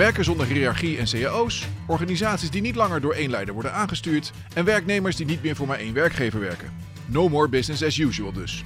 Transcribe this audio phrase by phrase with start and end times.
[0.00, 4.64] Werken zonder hiërarchie en cao's, organisaties die niet langer door één leider worden aangestuurd en
[4.64, 6.72] werknemers die niet meer voor maar één werkgever werken.
[7.06, 8.64] No more business as usual dus.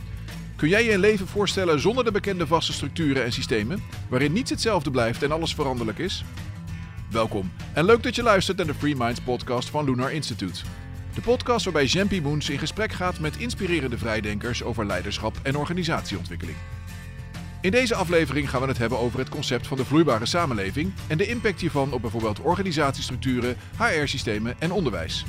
[0.56, 4.51] Kun jij je een leven voorstellen zonder de bekende vaste structuren en systemen, waarin niets
[4.51, 6.24] hetzelfde blijft en alles veranderlijk is?
[7.10, 10.62] Welkom en leuk dat je luistert naar de Free Minds podcast van Lunar Institute.
[11.14, 16.56] De podcast waarbij Jean Moens in gesprek gaat met inspirerende vrijdenkers over leiderschap en organisatieontwikkeling.
[17.65, 21.18] In deze aflevering gaan we het hebben over het concept van de vloeibare samenleving en
[21.18, 25.24] de impact hiervan op bijvoorbeeld organisatiestructuren, HR-systemen en onderwijs.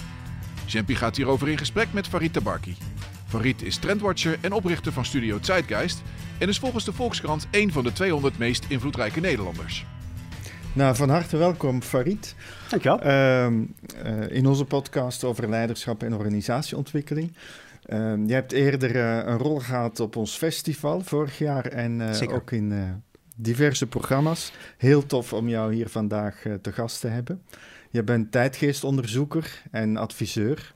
[0.66, 2.76] Jempie gaat hierover in gesprek met Farid Tabarki.
[3.28, 6.02] Farid is trendwatcher en oprichter van Studio Zeitgeist
[6.38, 9.86] en is volgens de Volkskrant een van de 200 meest invloedrijke Nederlanders.
[10.74, 12.36] Nou, van harte welkom Farid.
[12.70, 13.06] Dankjewel.
[13.06, 13.46] Uh,
[14.30, 17.32] in onze podcast over leiderschap en organisatieontwikkeling.
[17.90, 22.34] Uh, je hebt eerder uh, een rol gehad op ons festival vorig jaar en uh,
[22.34, 23.04] ook in
[23.36, 24.52] diverse programma's.
[24.78, 27.42] Heel tof om jou hier vandaag te gast te hebben.
[27.90, 30.74] Je bent tijdgeestonderzoeker en adviseur.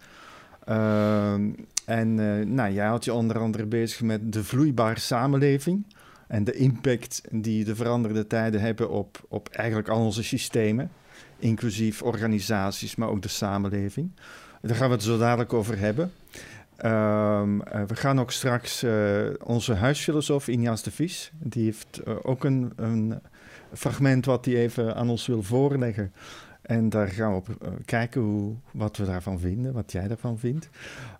[0.65, 1.51] Ehm,
[1.85, 2.13] en
[2.53, 5.85] nou, jij had je onder andere bezig met de vloeibare samenleving
[6.27, 10.91] en de impact die de veranderde tijden hebben op, op eigenlijk al onze systemen,
[11.39, 14.11] inclusief organisaties, maar ook de samenleving.
[14.61, 16.11] Daar gaan we het zo dadelijk over hebben.
[16.85, 22.15] Um, uh, we gaan ook straks uh, onze huisfilosoof Injas de Vries, die heeft uh,
[22.21, 23.19] ook een, een,
[23.73, 26.13] fragment wat hij even aan ons wil voorleggen.
[26.61, 27.47] En daar gaan we op
[27.85, 30.69] kijken hoe, wat we daarvan vinden, wat jij daarvan vindt.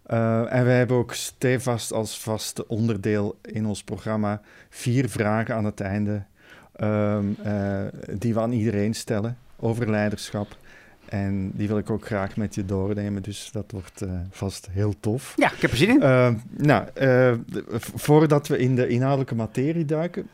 [0.04, 5.82] en we hebben ook stevast als vast onderdeel in ons programma vier vragen aan het
[5.82, 6.24] einde,
[6.82, 7.38] um,
[8.18, 10.58] die we aan iedereen stellen over leiderschap.
[11.10, 13.22] En die wil ik ook graag met je doornemen.
[13.22, 15.34] Dus dat wordt uh, vast heel tof.
[15.36, 16.02] Ja, ik heb er zin in.
[16.02, 17.34] Uh, nou, uh,
[17.96, 20.30] voordat we in de inhoudelijke materie duiken,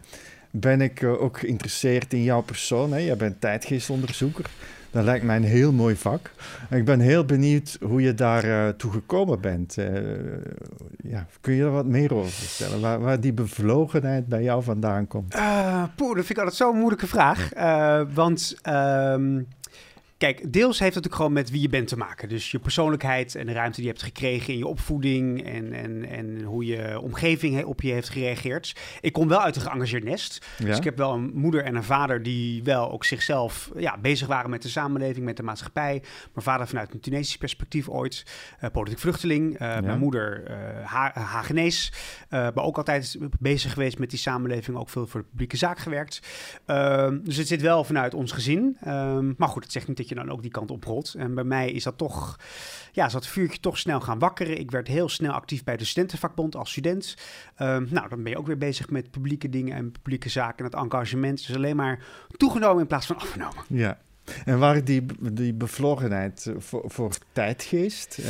[0.52, 2.92] ben ik ook geïnteresseerd in jouw persoon.
[2.92, 2.98] Hè?
[2.98, 4.45] Jij bent tijdgeestonderzoeker.
[4.92, 6.32] Dat lijkt mij een heel mooi vak.
[6.70, 9.76] En ik ben heel benieuwd hoe je daar toe gekomen bent.
[11.04, 12.82] ja, kun je er wat meer over vertellen?
[12.82, 15.36] Waar, waar die bevlogenheid bij jou vandaan komt?
[15.95, 17.49] poeh, dat vind ik altijd zo'n moeilijke vraag.
[18.14, 18.55] want...
[18.61, 19.39] Ehm,
[20.17, 22.30] Kijk, deels heeft het natuurlijk gewoon met wie je bent te maken.
[22.30, 26.05] Dus je persoonlijkheid en de ruimte die je hebt gekregen in je opvoeding en, en,
[26.05, 28.75] en hoe je omgeving op je heeft gereageerd.
[29.02, 30.45] Ik kom wel uit een geëngageerd nest.
[30.58, 30.65] Ja.
[30.65, 34.27] Dus ik heb wel een moeder en een vader die wel ook zichzelf ja, bezig
[34.27, 36.04] waren met de samenleving, met de maatschappij.
[36.33, 38.25] Mijn vader vanuit een Tunesisch perspectief ooit,
[38.64, 39.54] uh, politiek vluchteling.
[39.54, 39.81] Uh, ja.
[39.81, 41.93] Mijn moeder uh, ha Hagenees,
[42.30, 44.77] maar ook altijd bezig geweest met die samenleving.
[44.77, 46.21] Ook veel voor de publieke zaak gewerkt.
[46.65, 48.77] Ehm, dus het zit wel vanuit ons gezin.
[48.81, 51.14] Ehm, maar goed, het zegt niet dat je dan ook die kant op rolt.
[51.14, 52.39] En bij mij is dat toch,
[52.92, 54.60] ja, is dat vuurtje toch snel gaan wakkeren.
[54.60, 57.17] Ik werd heel snel actief bij de studentenvakbond als student.
[57.60, 60.58] Um, nou, dan ben je ook weer bezig met publieke dingen en publieke zaken.
[60.58, 62.04] En het engagement is alleen maar
[62.38, 63.64] toegenomen in plaats van afgenomen.
[63.67, 63.98] Ja.
[64.45, 68.17] En waar die, die bevlogenheid voor, voor tijdgeest?
[68.20, 68.26] Uh...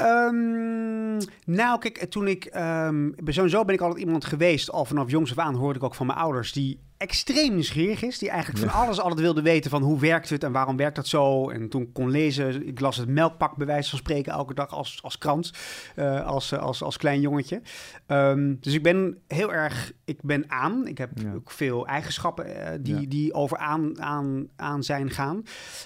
[0.00, 2.54] Um, nou, kijk, toen ik...
[2.56, 5.94] Um, sowieso ben ik altijd iemand geweest, al vanaf jongs af aan hoorde ik ook
[5.94, 6.52] van mijn ouders...
[6.52, 8.18] die extreem nieuwsgierig is.
[8.18, 11.06] Die eigenlijk van alles altijd wilde weten van hoe werkt het en waarom werkt dat
[11.06, 11.50] zo.
[11.50, 14.98] En toen kon lezen, ik las het melkpak bij wijze van spreken elke dag als,
[15.02, 15.52] als krant,
[15.96, 17.62] uh, als, als, als klein jongetje.
[18.06, 20.86] Um, dus ik ben heel erg, ik ben aan.
[20.86, 21.32] Ik heb ja.
[21.34, 23.06] ook veel eigenschappen uh, die, ja.
[23.08, 25.42] die over aan, aan, aan zijn gaan.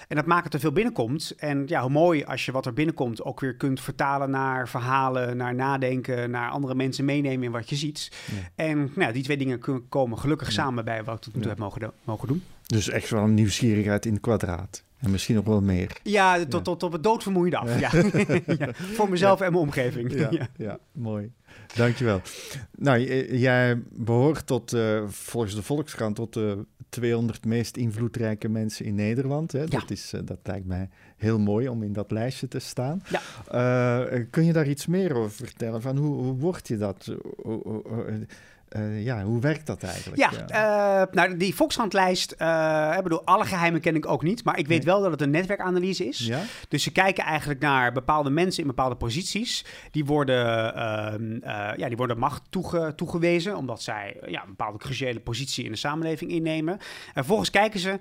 [0.07, 1.33] En dat maakt dat er veel binnenkomt.
[1.37, 5.37] En ja, hoe mooi als je wat er binnenkomt ook weer kunt vertalen naar verhalen,
[5.37, 8.11] naar nadenken, naar andere mensen meenemen in wat je ziet.
[8.25, 8.65] Ja.
[8.65, 12.27] En nou, die twee dingen komen gelukkig samen bij ik tot nu toe mogen, mogen
[12.27, 12.43] doen.
[12.65, 14.83] Dus echt wel een nieuwsgierigheid in het kwadraat.
[14.97, 15.97] En misschien nog wel meer.
[16.03, 16.61] Ja, tot, ja.
[16.61, 17.79] tot op het doodvermoeiende af.
[17.79, 17.89] Ja.
[18.65, 18.73] ja.
[18.73, 20.13] Voor mezelf en mijn omgeving.
[20.13, 20.79] Ja, ja.
[20.91, 21.31] mooi.
[21.75, 22.21] Dankjewel.
[22.77, 22.99] Nou,
[23.37, 29.51] jij behoort tot, uh, volgens de Volkskrant, tot de 200 meest invloedrijke mensen in Nederland.
[29.51, 29.65] Hè?
[29.65, 33.01] Dat, is, uh, dat lijkt mij heel mooi om in dat lijstje te staan.
[33.09, 33.21] Ja.
[34.11, 35.81] Uh, kun je daar iets meer over vertellen?
[35.81, 37.15] Van hoe, hoe word je dat?
[38.75, 40.21] Uh, ja, hoe werkt dat eigenlijk?
[40.21, 40.31] Ja,
[41.01, 44.67] uh, nou, die Volkshandlijst, uh, ik bedoel, alle geheimen ken ik ook niet, maar ik
[44.67, 44.93] weet nee.
[44.93, 46.17] wel dat het een netwerkanalyse is.
[46.17, 46.41] Ja?
[46.67, 49.65] Dus ze kijken eigenlijk naar bepaalde mensen in bepaalde posities.
[49.91, 50.45] Die worden,
[51.77, 55.77] ja, die worden macht toege, toegewezen, omdat zij ja, een bepaalde cruciale positie in de
[55.77, 56.73] samenleving innemen.
[56.73, 56.79] En
[57.13, 57.99] vervolgens kijken ze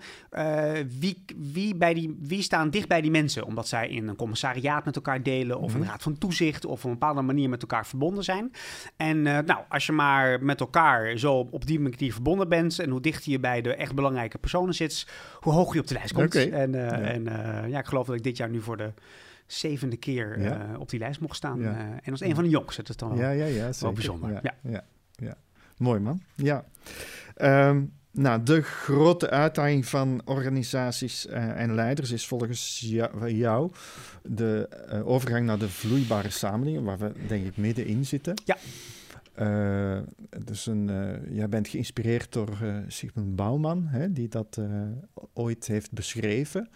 [0.99, 4.85] wie, wie, bij die, wie staan dicht bij die mensen, omdat zij in een commissariaat
[4.85, 5.83] met elkaar delen, of mm -hmm.
[5.83, 8.53] een raad van toezicht, of op een bepaalde manier met elkaar verbonden zijn.
[8.97, 13.01] En nou, als je maar met elkaar zo op die manier verbonden bent en hoe
[13.01, 15.07] dichter je bij de echt belangrijke personen zit,
[15.41, 16.35] hoe hoger je op de lijst komt.
[16.35, 16.51] Okay.
[16.51, 16.99] En, uh, ja.
[16.99, 18.93] en uh, ja, ik geloof dat ik dit jaar nu voor de
[19.47, 20.69] zevende keer ja.
[20.73, 21.61] uh, op die lijst mocht staan.
[21.61, 21.99] Ja.
[22.03, 22.77] en als een van de jongens.
[22.77, 24.41] Dat is dan wel, ja, ja, ja, wel bijzonder.
[24.43, 24.85] Ja,
[25.17, 25.37] ja.
[25.77, 26.23] Mooi man.
[26.35, 26.65] Ja.
[27.69, 32.87] Um, nou, de grote uitdaging van organisaties uh, en leiders is volgens
[33.27, 33.71] jou
[34.23, 38.35] de uh, overgang naar de vloeibare samenleving, waar we denk ik middenin zitten.
[38.45, 38.57] Ja.
[39.39, 39.99] Uh,
[40.45, 40.91] dus een,
[41.31, 42.57] jij bent geïnspireerd door
[42.87, 44.61] Sigmund Bouwman, hè, die dat
[45.33, 46.69] ooit heeft beschreven.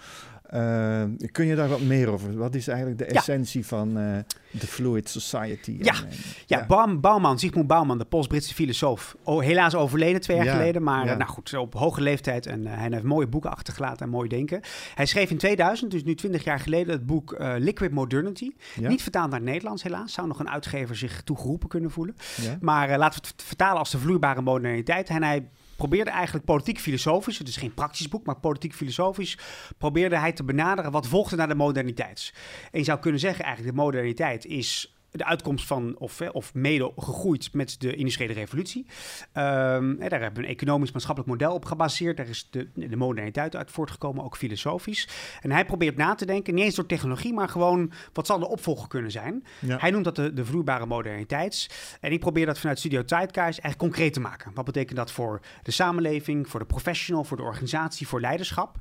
[0.54, 1.02] Uh,
[1.32, 2.36] kun je daar wat meer over?
[2.36, 4.18] Wat is eigenlijk de essentie van uh,
[4.50, 5.76] de Fluid Society?
[5.78, 6.08] Ja, en,
[6.46, 7.36] ja.
[7.36, 9.16] Sigmund Bouwman, de Pools-Britse filosoof.
[9.22, 12.46] Oh, helaas overleden twee jaar geleden, maar nou goed, op hoge leeftijd.
[12.46, 14.60] En hij heeft mooie boeken achtergelaten en mooi denken.
[14.94, 18.50] Hij schreef in 2000, dus nu 20 jaar geleden, het boek Liquid Modernity.
[18.76, 20.12] Niet vertaald naar het Nederlands, helaas.
[20.12, 22.16] Zou nog een uitgever zich toegeroepen kunnen voelen.
[22.60, 25.08] Maar laten we het vertalen als de vloeibare moderniteit.
[25.08, 25.48] En hij
[25.80, 29.38] probeerde eigenlijk politiek-filosofisch, het is geen praktisch boek, maar politiek-filosofisch,
[29.78, 32.34] probeerde hij te benaderen wat volgde naar de moderniteit.
[32.72, 36.92] En je zou kunnen zeggen, eigenlijk de moderniteit is de uitkomst van, of, of mede
[36.96, 38.86] gegroeid met de industriële revolutie.
[38.86, 42.16] Um, daar hebben we een economisch-maatschappelijk model op gebaseerd.
[42.16, 45.08] Daar is de, de moderniteit uit voortgekomen, ook filosofisch.
[45.40, 48.48] En hij probeert na te denken, niet eens door technologie, maar gewoon wat zal de
[48.48, 49.44] opvolger kunnen zijn.
[49.66, 51.68] Hij noemt dat de, de vloeibare moderniteit.
[52.00, 54.50] En ik probeer dat vanuit Studio Tijdkaars eigenlijk concreet te maken.
[54.54, 58.76] Wat betekent dat voor de samenleving, voor de professional, voor de organisatie, voor leiderschap?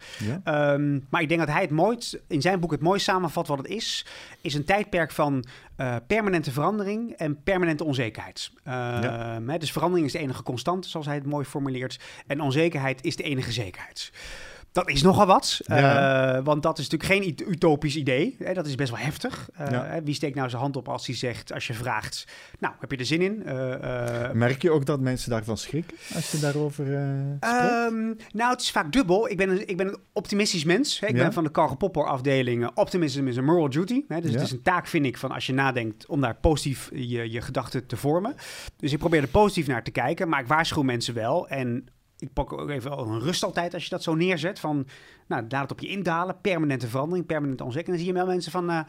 [0.46, 1.98] Um, maar ik denk dat hij het mooi,
[2.28, 4.06] in zijn boek het mooi samenvat wat het is.
[4.42, 5.46] Is een tijdperk van
[5.78, 8.51] uh, permanente verandering en permanente onzekerheid.
[8.68, 12.00] Uh, dus verandering is de enige constante, zoals hij het mooi formuleert.
[12.27, 14.12] En onzekerheid is de enige zekerheid.
[14.71, 18.36] Dat is nogal wat, uh, want dat is natuurlijk geen utopisch idee.
[18.39, 18.54] Hè?
[18.54, 19.50] Dat is best wel heftig.
[19.62, 22.27] Uh, Wie steekt nou zijn hand op als hij zegt, als je vraagt,
[22.60, 23.44] nou, heb je er zin in?
[23.45, 28.71] Uh, Merk je ook dat mensen daarvan schrikken als je daarover um, nou, het is
[28.71, 29.30] vaak dubbel.
[29.30, 31.00] Ik ben een, ik ben een optimistisch mens.
[31.00, 31.07] Hè?
[31.07, 32.71] Ik ben van de Karl Popper afdeling.
[32.74, 34.04] Optimism is een moral duty.
[34.07, 34.21] Hè?
[34.21, 37.31] Dus het is een taak, vind ik, van als je nadenkt om daar positief je,
[37.31, 38.36] je gedachten te vormen.
[38.77, 41.48] Dus ik probeer er positief naar te kijken, maar ik waarschuw mensen wel.
[41.48, 41.86] En
[42.19, 44.60] ik pak ook even een rust altijd als je dat zo neerzet.
[44.60, 44.88] Van,
[45.27, 46.42] nou, laat het op je indalen.
[46.42, 47.98] Permanente verandering, permanente onzekerheid.
[47.98, 48.69] Dan zie je wel mensen van...
[48.69, 48.81] Uh,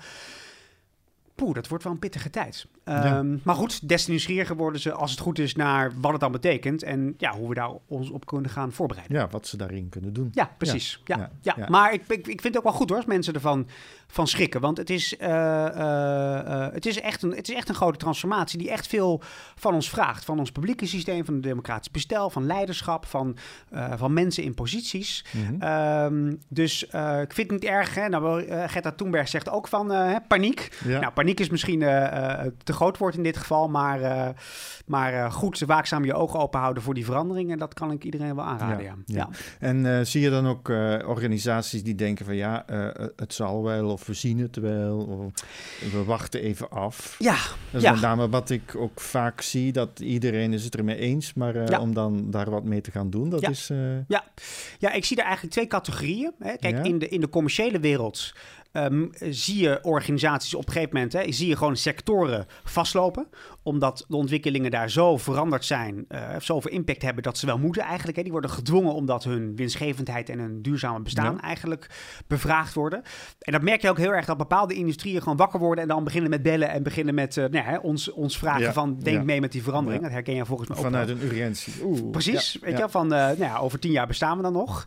[1.52, 2.66] dat wordt wel een pittige tijd.
[2.90, 6.20] Ehm, maar goed, des te nieuwsgieriger worden ze, als het goed is, naar wat het
[6.20, 6.82] dan betekent.
[6.82, 9.16] En ja, hoe we daar ons op kunnen gaan voorbereiden.
[9.16, 10.28] Ja, wat ze daarin kunnen doen.
[10.32, 11.00] Ja, precies.
[11.04, 11.66] Ja, ja, ja.
[11.68, 13.68] Maar ik, ik, ik, vind het ook wel goed hoor, als mensen ervan
[14.06, 14.60] van schrikken.
[14.60, 18.58] Want het is, uh, uh, het, is echt een, het is echt een grote transformatie
[18.58, 19.20] die echt veel
[19.54, 20.24] van ons vraagt.
[20.24, 23.36] Van ons publieke systeem, van het democratisch bestel, van leiderschap, van,
[23.96, 25.24] van mensen in posities.
[25.32, 26.38] Mm -hmm.
[26.48, 26.84] dus
[27.22, 27.94] ik vind het niet erg.
[27.94, 28.08] Hè?
[28.08, 29.92] Nou, Greta Thunberg zegt ook van
[30.28, 30.78] paniek.
[30.84, 31.80] Nou, paniek is misschien
[32.64, 34.34] te groot woord in dit geval, maar,
[34.86, 37.58] maar goed waakzaam je ogen open houden voor die veranderingen.
[37.58, 38.84] Dat kan ik iedereen wel aanraden.
[38.84, 39.28] Ja, ja.
[39.58, 40.68] En zie je dan ook
[41.06, 42.64] organisaties die denken van ja,
[43.16, 45.32] het zal wel of we zien het wel, of
[45.92, 47.16] we wachten even af.
[47.18, 47.36] Ja,
[47.70, 47.92] dat is ja.
[47.92, 51.80] met name wat ik ook vaak zie, dat iedereen is het ermee eens, maar uh,
[51.80, 53.48] om dan daar wat mee te gaan doen, dat ja.
[53.48, 53.70] is...
[53.70, 53.78] Uh...
[54.08, 54.24] Ja.
[54.78, 56.32] ja, ik zie daar eigenlijk twee categorieën.
[56.38, 56.56] Hè.
[56.56, 58.32] Kijk, in, de, in de commerciële wereld
[58.72, 63.28] Um, zie je organisaties op een gegeven moment, hè, zie je gewoon sectoren vastlopen.
[63.62, 67.82] Omdat de ontwikkelingen daar zo veranderd zijn, uh, zoveel impact hebben dat ze wel moeten
[67.82, 68.16] eigenlijk.
[68.16, 68.22] Hè.
[68.22, 71.40] Die worden gedwongen omdat hun winstgevendheid en hun duurzame bestaan ja.
[71.40, 71.86] eigenlijk
[72.26, 73.02] bevraagd worden.
[73.40, 76.04] En dat merk je ook heel erg dat bepaalde industrieën gewoon wakker worden en dan
[76.04, 78.72] beginnen met bellen en beginnen met uh, nou, hè, ons, ons vragen ja.
[78.72, 80.02] van denk mee met die verandering.
[80.02, 81.72] Dat herken je volgens mij ook Vanuit een urgentie.
[81.82, 84.86] Oeh, Precies, weet je van uh, nou ja, over tien jaar bestaan we dan nog.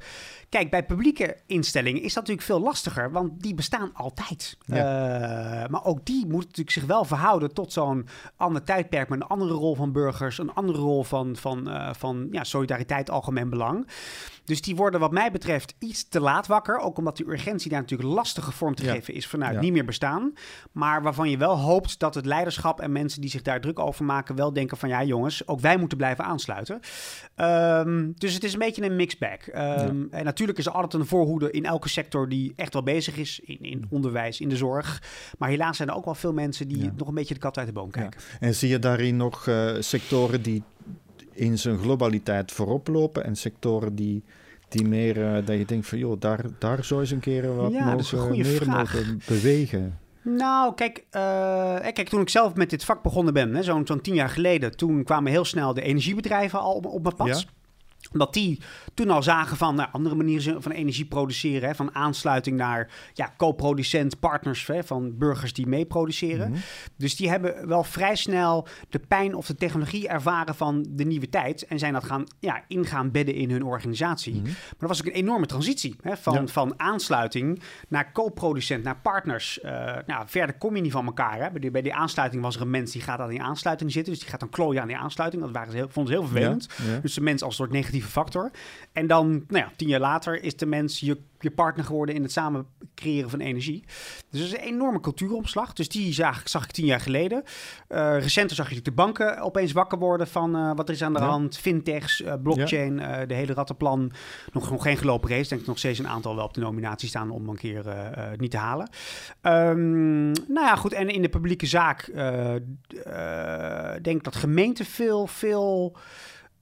[0.53, 4.57] Kijk, bij publieke instellingen is dat natuurlijk veel lastiger, want die bestaan altijd.
[4.65, 5.63] Ja.
[5.63, 9.27] Uh, maar ook die moeten natuurlijk zich wel verhouden tot zo'n ander tijdperk met een
[9.27, 13.87] andere rol van burgers, een andere rol van, van, uh, van ja, solidariteit, algemeen belang.
[14.45, 16.77] Dus die worden wat mij betreft iets te laat wakker.
[16.77, 18.93] Ook omdat die urgentie daar natuurlijk lastige vorm te ja.
[18.93, 19.59] geven is vanuit ja.
[19.59, 20.33] niet meer bestaan.
[20.71, 24.05] Maar waarvan je wel hoopt dat het leiderschap en mensen die zich daar druk over
[24.05, 24.35] maken...
[24.35, 26.79] wel denken van ja jongens, ook wij moeten blijven aansluiten.
[27.35, 29.47] Um, dus het is een beetje een mixed bag.
[29.47, 30.17] Um, ja.
[30.17, 33.39] En natuurlijk is er altijd een voorhoede in elke sector die echt wel bezig is.
[33.39, 35.01] In, in onderwijs, in de zorg.
[35.37, 37.67] Maar helaas zijn er ook wel veel mensen die nog een beetje de kat uit
[37.67, 38.21] de boom kijken.
[38.39, 40.63] En zie je daarin nog uh, sectoren die
[41.33, 44.23] in zijn globaliteit voorop lopen en sectoren die,
[44.69, 47.71] die meer, uh, dat je denkt van joh, daar, daar zou eens een keer wat
[47.71, 48.77] ja, mogen, meer vraag.
[48.77, 49.97] mogen bewegen.
[50.21, 54.13] Nou, kijk, uh, kijk, toen ik zelf met dit vak begonnen ben, zo'n zo'n tien
[54.13, 57.27] jaar geleden, toen kwamen heel snel de energiebedrijven al op, mijn pad.
[57.27, 57.43] Ja?
[58.11, 58.61] Dat die
[58.93, 61.69] toen al zagen van nou, andere manieren van energie produceren.
[61.69, 66.47] Hè, van aansluiting naar ja, co-producent, partners hè, van burgers die mee produceren.
[66.47, 66.63] Mm -hmm.
[66.97, 71.29] Dus die hebben wel vrij snel de pijn of de technologie ervaren van de nieuwe
[71.29, 71.65] tijd.
[71.65, 74.33] En zijn dat gaan ja, ingaan bedden in hun organisatie.
[74.33, 74.47] Mm -hmm.
[74.53, 75.95] Maar dat was ook een enorme transitie.
[76.01, 76.47] Hè, van, ja.
[76.47, 79.59] van aansluiting naar co-producent, naar partners.
[79.63, 79.71] Uh,
[80.05, 81.41] nou, verder kom je niet van elkaar.
[81.41, 81.51] Hè.
[81.51, 84.13] Bij, die, bij die aansluiting was er een mens die gaat aan die aansluiting zitten.
[84.13, 85.43] Dus die gaat dan klooien aan die aansluiting.
[85.43, 86.67] Dat waren ze heel, vonden ze heel vervelend.
[86.77, 86.99] Ja, ja.
[86.99, 88.51] Dus de mens als een soort negatief negatieve factor.
[88.93, 92.21] En dan, nou ja, tien jaar later is de mens je, je partner geworden in
[92.21, 93.83] het samen creëren van energie.
[94.29, 95.73] Dus dat is een enorme cultuuromslag.
[95.73, 97.43] Dus die zag, zag ik tien jaar geleden.
[97.89, 101.13] Uh, recenter zag je de banken opeens wakker worden van uh, wat er is aan
[101.13, 101.57] de hand.
[101.57, 102.95] Fintechs, uh, blockchain,
[103.27, 104.11] de hele rattenplan.
[104.51, 105.49] Nog, nog geen gelopen race.
[105.49, 107.83] Denk ik nog steeds een aantal wel op de nominatie staan om een keer
[108.37, 108.89] niet te halen.
[109.41, 110.93] Um, nou ja, goed.
[110.93, 112.11] En in de publieke zaak
[114.01, 115.97] denk ik dat gemeenten veel, veel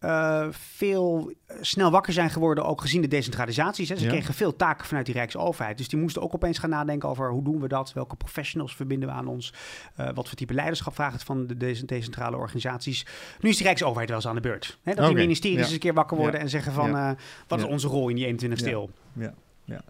[0.05, 3.89] uh, veel snel wakker zijn geworden, ook gezien de decentralisaties.
[3.89, 3.96] Hè.
[3.96, 5.77] Ze kregen veel taken vanuit die Rijksoverheid.
[5.77, 7.93] Dus die moesten ook opeens gaan nadenken over hoe doen we dat?
[7.93, 9.53] Welke professionals verbinden we aan ons?
[10.00, 13.05] Uh, wat voor type leiderschap vraagt het van de decentrale organisaties?
[13.39, 14.77] Nu is die Rijksoverheid wel eens aan de beurt.
[14.84, 16.96] Hè, dat die ministeries eens een keer wakker worden en zeggen van...
[16.96, 17.12] Uh,
[17.48, 18.89] wat is onze rol in die 21 e eeuw?
[19.13, 19.81] Ja, ja.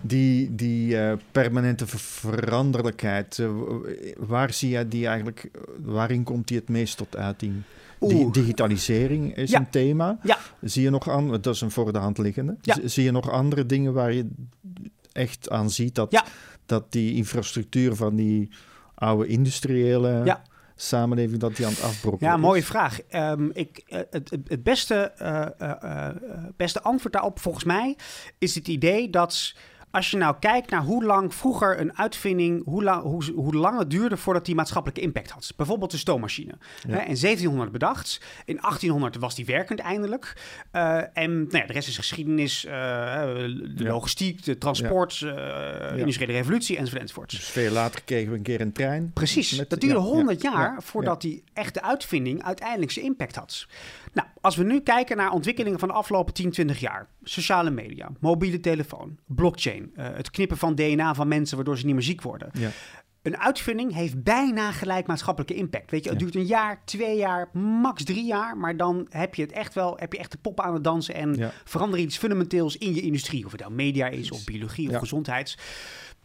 [0.00, 3.50] Die, die uh, permanente veranderlijkheid, uh,
[4.16, 5.50] waar zie jij die eigenlijk,
[5.84, 7.62] waarin komt die het meest tot uiting?
[8.00, 10.18] Die digitalisering is een thema.
[10.22, 10.38] Ja.
[10.60, 12.56] Zie je nog aan, dat is een voor de hand liggende.
[12.84, 14.28] Zie je nog andere dingen waar je
[15.12, 16.22] echt aan ziet dat,
[16.66, 18.50] dat die infrastructuur van die
[18.94, 20.38] oude industriële
[20.80, 23.00] samenleving dat die aan het afbrokkelen Ja, mooie vraag.
[23.10, 25.46] Um, ik, eh, het, het beste, uh,
[25.82, 26.08] uh,
[26.56, 27.96] beste antwoord daarop volgens mij
[28.38, 29.54] is het idee dat
[29.90, 33.78] als je nou kijkt naar hoe lang vroeger een uitvinding, hoe lang, hoe, hoe lang
[33.78, 35.52] het duurde voordat die maatschappelijke impact had.
[35.56, 36.52] Bijvoorbeeld de stoommachine.
[36.88, 38.20] Hè, in 1700 bedacht.
[38.44, 40.36] In 1800 was die werkend eindelijk.
[40.72, 46.32] Uh, en nou ja, de rest is geschiedenis, uh, de logistiek, de transport, uh, industriële
[46.32, 47.02] revolutie enzovoort.
[47.02, 47.30] enzovoort.
[47.30, 49.10] Dus veel later kregen we een keer een trein.
[49.14, 49.56] Precies.
[49.56, 53.66] Met, dat duurde 100 jaar voordat die echte uitvinding uiteindelijk zijn impact had.
[54.12, 57.08] Nou, als we nu kijken naar ontwikkelingen van de afgelopen 10, 20 jaar.
[57.22, 61.94] Sociale media, mobiele telefoon, blockchain, uh, het knippen van DNA van mensen waardoor ze niet
[61.94, 62.50] meer ziek worden.
[62.52, 62.68] Ja.
[63.22, 65.90] Een uitvinding heeft bijna gelijk maatschappelijke impact.
[65.90, 68.56] Weet je, het duurt een jaar, twee jaar, max drie jaar.
[68.56, 71.14] Maar dan heb je het echt wel, heb je echt de poppen aan het dansen
[71.14, 71.52] en ja.
[71.64, 73.44] verander iets fundamenteels in je industrie.
[73.44, 75.58] Of het nou media is, of biologie, of gezondheids.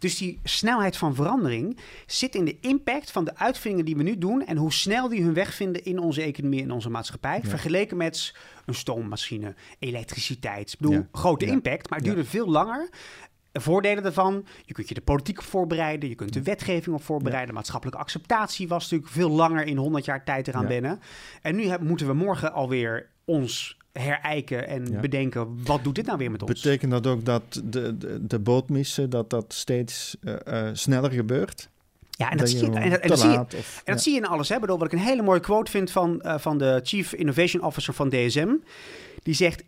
[0.03, 4.17] Dus die snelheid van verandering zit in de impact van de uitvindingen die we nu
[4.17, 7.41] doen en hoe snel die hun weg vinden in onze economie en onze maatschappij.
[7.43, 10.72] Vergeleken met een stoommachine, elektriciteit.
[10.72, 12.89] Ik bedoel, grote impact, maar het duurde veel langer.
[13.53, 17.53] Voordelen daarvan, je kunt je de politiek op voorbereiden, je kunt de wetgeving op voorbereiden.
[17.53, 21.00] Maatschappelijke acceptatie was natuurlijk veel langer in 100 jaar tijd eraan wennen.
[21.41, 26.31] En nu moeten we morgen alweer ons herijken en bedenken, wat doet dit nou weer
[26.31, 26.62] met ons?
[26.62, 31.69] Betekent dat ook dat de, de, de bootmissen, dat dat steeds uh, uh, sneller gebeurt?
[32.09, 34.27] Ja, en dat, zie je, en, en, dat, zie je, en dat zie je in
[34.27, 34.50] alles.
[34.50, 34.59] Hè?
[34.59, 37.93] Bedoel, wat ik een hele mooie quote vind van, uh, van de Chief Innovation Officer
[37.93, 38.55] van DSM.
[39.23, 39.63] Die zegt,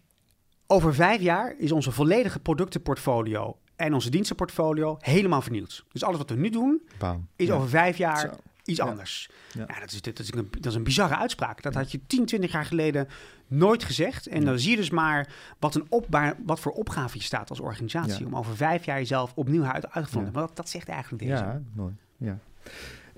[0.67, 5.85] over vijf jaar is onze volledige productenportfolio en onze dienstenportfolio helemaal vernieuwd.
[5.91, 7.27] Dus alles wat we nu doen, Bam.
[7.35, 8.19] is over vijf jaar...
[8.19, 8.29] Zo
[8.65, 9.29] iets anders.
[9.53, 9.65] Ja.
[9.79, 11.61] dat, is, dat, is een, dat is een bizarre uitspraak.
[11.61, 13.07] Dat had je 10, 20 jaar geleden
[13.47, 14.27] nooit gezegd.
[14.27, 17.59] En dan zie je dus maar wat, een opbaar, wat voor opgave je staat als
[17.59, 18.25] organisatie...
[18.25, 20.31] om over vijf jaar jezelf opnieuw uit, uit te vinden.
[20.33, 21.43] Maar dat, dat, zegt eigenlijk deze.
[21.43, 21.93] Ja, mooi.
[22.17, 22.37] Ja.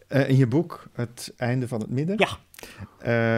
[0.10, 2.38] Uh, in je boek, Het Einde van het Midden, ja.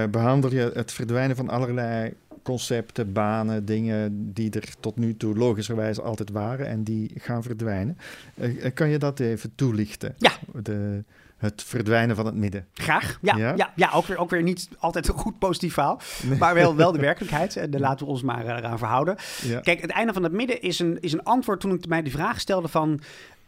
[0.04, 2.14] Uh, behandel je het verdwijnen van allerlei
[2.44, 7.98] concepten, banen, dingen die er tot nu toe logischerwijs altijd waren en die gaan verdwijnen.
[8.36, 10.16] Uh, kan je dat even toelichten?
[10.18, 10.32] Ja.
[10.64, 11.04] De,
[11.40, 12.66] het verdwijnen van het midden.
[12.74, 13.18] Graag.
[13.22, 13.72] Ja, ja?
[13.76, 16.02] ja, ook, weer, ook weer niet altijd een goed positief verhaal.
[16.40, 17.56] Maar wel, wel de werkelijkheid.
[17.56, 19.16] En daar laten we ons maar eraan verhouden.
[19.62, 22.12] Kijk, het einde van het midden is een, is een antwoord toen ik mij die
[22.12, 23.00] vraag stelde van...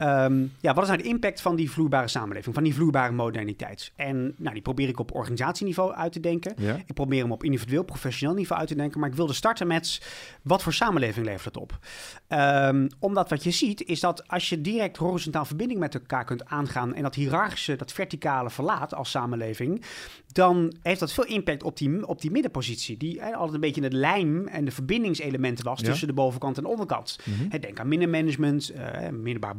[0.01, 3.91] Ehm, ja, wat is nou de impact van die vloeibare samenleving, van die vloeibare moderniteit?
[3.95, 6.55] En nou, die probeer ik op organisatieniveau uit te denken.
[6.85, 8.99] Ik probeer hem op individueel, professioneel niveau uit te denken.
[8.99, 10.01] Maar ik wilde starten met
[10.41, 11.79] wat voor samenleving levert het op?
[12.27, 16.45] Um, omdat wat je ziet is dat als je direct horizontaal verbinding met elkaar kunt
[16.45, 19.83] aangaan en dat hiërarchische, dat verticale verlaat als samenleving,
[20.31, 22.97] dan heeft dat veel impact op die, op die middenpositie.
[22.97, 26.69] Die altijd een beetje het lijm en de verbindingselementen was tussen de bovenkant en de
[26.69, 27.19] onderkant.
[27.23, 29.55] Mm denk aan middenmanagement, uh, middelbaar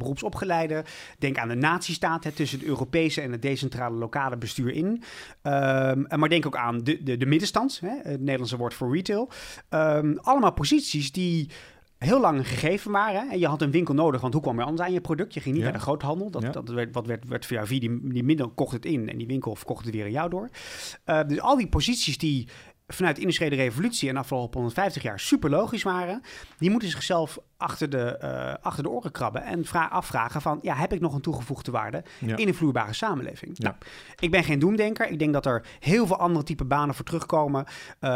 [1.19, 4.85] Denk aan de natiestaat, hè, tussen het Europese en het decentrale lokale bestuur in.
[4.85, 9.29] Um, maar denk ook aan de, de, de middenstand, hè, het Nederlandse woord voor retail.
[9.69, 11.49] Um, allemaal posities die
[11.97, 13.31] heel lang een gegeven waren.
[13.31, 15.33] En je had een winkel nodig, want hoe kwam je anders aan je product?
[15.33, 16.31] Je ging niet naar de groothandel.
[16.31, 19.27] Dat, dat werd, wat werd, werd via die, die middel kocht het in en die
[19.27, 20.49] winkel verkocht het weer aan jou door.
[21.05, 22.47] Uh, dus al die posities die
[22.87, 26.21] vanuit de industriële revolutie en afgelopen 150 jaar super logisch waren,
[26.57, 30.93] die moeten zichzelf achter de, uh, achter de oren krabben en afvragen van, ja, heb
[30.93, 32.03] ik nog een toegevoegde waarde
[32.35, 33.57] in een vloeibare samenleving?
[33.57, 33.75] Nou,
[34.19, 35.09] ik ben geen doemdenker.
[35.09, 37.65] Ik denk dat er heel veel andere type banen voor terugkomen.
[37.65, 38.09] Uh,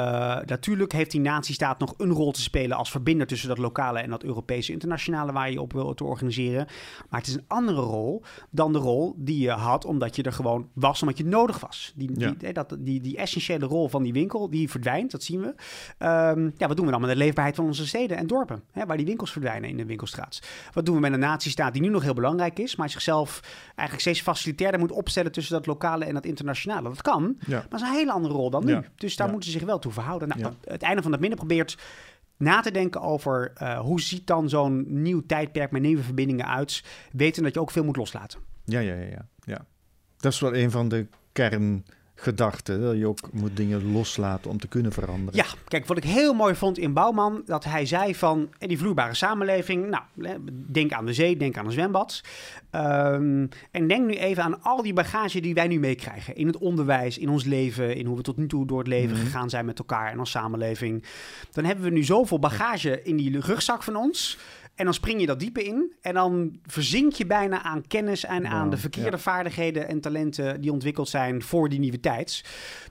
[0.46, 4.10] natuurlijk heeft die natiestaat nog een rol te spelen als verbinder tussen dat lokale en
[4.10, 6.68] dat Europese internationale waar je op wil te organiseren.
[7.10, 10.34] Maar het is een andere rol dan de rol die je had omdat je er
[10.34, 11.94] gewoon was, omdat je nodig was.
[11.96, 15.48] Die, die, dat, die, die essentiële rol van die winkel, die verdwijnt, dat zien we.
[16.06, 18.86] Um, ja, wat doen we dan met de leefbaarheid van onze steden en dorpen, hè,
[18.86, 20.40] waar die winkels verdwijnen in de winkelstraat?
[20.74, 24.00] Wat doen we met een natiestaat die nu nog heel belangrijk is, maar zichzelf eigenlijk
[24.00, 26.90] steeds facilitairder moet opstellen tussen dat lokale en dat internationale?
[26.90, 28.80] Dat kan, maar dat is een hele andere rol dan nu.
[28.96, 30.28] Dus daar moeten ze zich wel toe verhouden.
[30.28, 31.78] Nou, Het einde van het midden probeert
[32.38, 36.84] na te denken over uh, hoe ziet dan zo'n nieuw tijdperk met nieuwe verbindingen uit,
[37.12, 38.40] weten dat je ook veel moet loslaten.
[38.66, 39.66] Ja, ja, ja, ja.
[40.18, 41.86] Dat is wel een van de kern
[42.20, 42.80] gedachte.
[42.80, 45.36] Dat je ook moet dingen loslaten om te kunnen veranderen.
[45.36, 49.14] Ja, kijk, wat ik heel mooi vond in Bouwman, dat hij zei van die vloeibare
[49.14, 49.90] samenleving.
[49.90, 50.04] Nou,
[50.52, 52.22] denk aan de zee, denk aan een zwembad.
[52.72, 56.36] Um, en denk nu even aan al die bagage die wij nu meekrijgen.
[56.36, 59.16] In het onderwijs, in ons leven, in hoe we tot nu toe door het leven
[59.16, 59.26] mhm.
[59.26, 61.04] gegaan zijn met elkaar en als samenleving.
[61.52, 64.38] Dan hebben we nu zoveel bagage in die rugzak van ons.
[64.78, 65.94] En dan spring je dat diepe in.
[66.02, 70.72] En dan verzink je bijna aan kennis en aan de verkeerde vaardigheden en talenten die
[70.72, 72.44] ontwikkeld zijn voor die nieuwe tijd.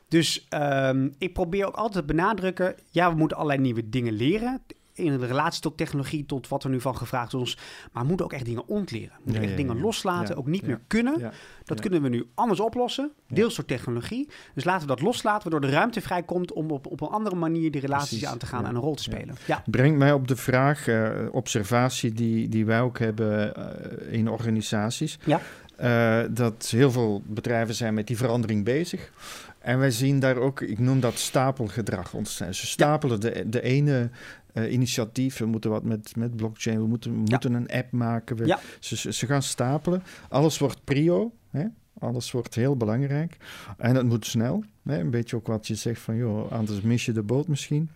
[0.09, 4.63] Dus um, ik probeer ook altijd te benadrukken: ja, we moeten allerlei nieuwe dingen leren
[4.97, 7.59] in relatie tot technologie, tot wat er nu van gevraagd is.
[7.93, 9.13] Maar we moeten ook echt dingen ontleren.
[9.17, 11.33] We moeten echt dingen loslaten, ook niet meer kunnen.
[11.65, 14.29] Dat kunnen we nu anders oplossen, deels door technologie.
[14.55, 17.71] Dus laten we dat loslaten, waardoor de ruimte vrijkomt om op, op een andere manier
[17.71, 19.37] die relaties aan te gaan en een rol te spelen.
[19.47, 19.63] Ja.
[19.67, 25.19] Brengt mij op de vraag, uh, observatie die, die wij ook hebben uh, in organisaties.
[25.25, 25.41] Ja.
[25.81, 29.11] Uh, dat heel veel bedrijven zijn met die verandering bezig.
[29.59, 32.55] En wij zien daar ook, ik noem dat stapelgedrag ontstaan.
[32.55, 34.11] Ze stapelen de, de ene
[34.59, 35.39] uh, initiatief.
[35.39, 36.81] We moeten wat met, met blockchain.
[36.81, 38.37] We moeten, we moeten een app maken.
[38.37, 40.03] We, ze, ze gaan stapelen.
[40.29, 41.33] Alles wordt prio.
[41.51, 41.65] Hè?
[41.99, 43.37] Alles wordt heel belangrijk.
[43.79, 44.65] En het moet snel.
[44.83, 44.99] Hè?
[44.99, 47.91] Een beetje ook wat je zegt van, joh, anders mis je de boot misschien.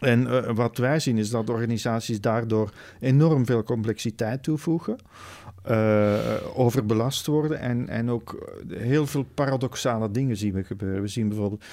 [0.00, 4.96] En uh, wat wij zien is dat organisaties daardoor enorm veel complexiteit toevoegen.
[5.70, 11.02] Uh, overbelast worden en, en ook heel veel paradoxale dingen zien we gebeuren.
[11.02, 11.64] We zien bijvoorbeeld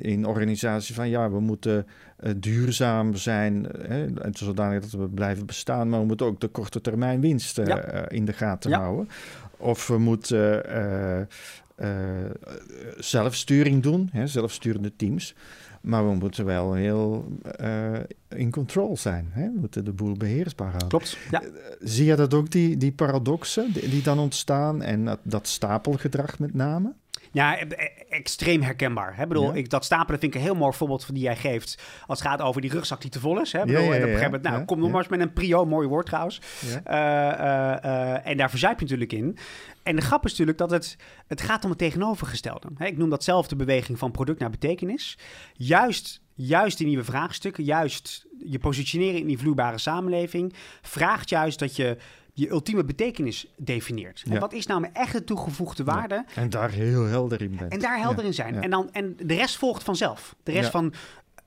[0.00, 1.86] in organisaties van ja, we moeten
[2.20, 3.66] uh, duurzaam zijn,
[4.32, 7.76] zodanig dat we blijven bestaan, maar we moeten ook de korte termijn winst uh,
[8.08, 9.08] in de gaten houden.
[9.56, 10.62] Of we moeten
[12.98, 15.34] zelfsturing doen, hè, zelfsturende teams.
[15.80, 17.92] Maar we moeten wel heel uh,
[18.28, 19.28] in control zijn.
[19.30, 19.42] Hè?
[19.42, 20.88] We moeten de boel beheersbaar houden.
[20.88, 21.18] Klopt.
[21.30, 21.42] Ja.
[21.80, 26.38] Zie je dat ook, die, die paradoxen die, die dan ontstaan en dat, dat stapelgedrag
[26.38, 26.92] met name?
[27.32, 29.16] Ja, e, e, extreem herkenbaar.
[29.16, 29.26] Hè?
[29.26, 31.82] Bedoel, ik, dat stapelen vind ik een heel mooi voorbeeld van die jij geeft.
[32.06, 33.52] Als het gaat over die rugzak die te vol is.
[33.52, 33.64] Hè?
[33.64, 35.32] Bedoel, ja, ja, en op een gegeven moment, nou, kom nog maar eens met een
[35.32, 36.40] prio, mooi woord trouwens.
[36.64, 39.38] Uh, uh, uh, en daar verzuip je natuurlijk in.
[39.82, 42.68] En de grap is natuurlijk dat het, het gaat om het tegenovergestelde.
[42.76, 42.86] Hè?
[42.86, 45.18] Ik noem dat zelf de beweging van product naar betekenis.
[45.52, 51.76] Juist juist die nieuwe vraagstukken, juist je positioneren in die vloeibare samenleving, vraagt juist dat
[51.76, 51.96] je
[52.40, 54.22] je ultieme betekenis definieert.
[54.30, 56.24] En wat is nou mijn echte toegevoegde waarde?
[56.34, 57.72] En daar heel helder in bent.
[57.72, 58.62] En daar helder in zijn.
[58.62, 60.36] En, dan, en de rest volgt vanzelf.
[60.42, 60.92] De rest van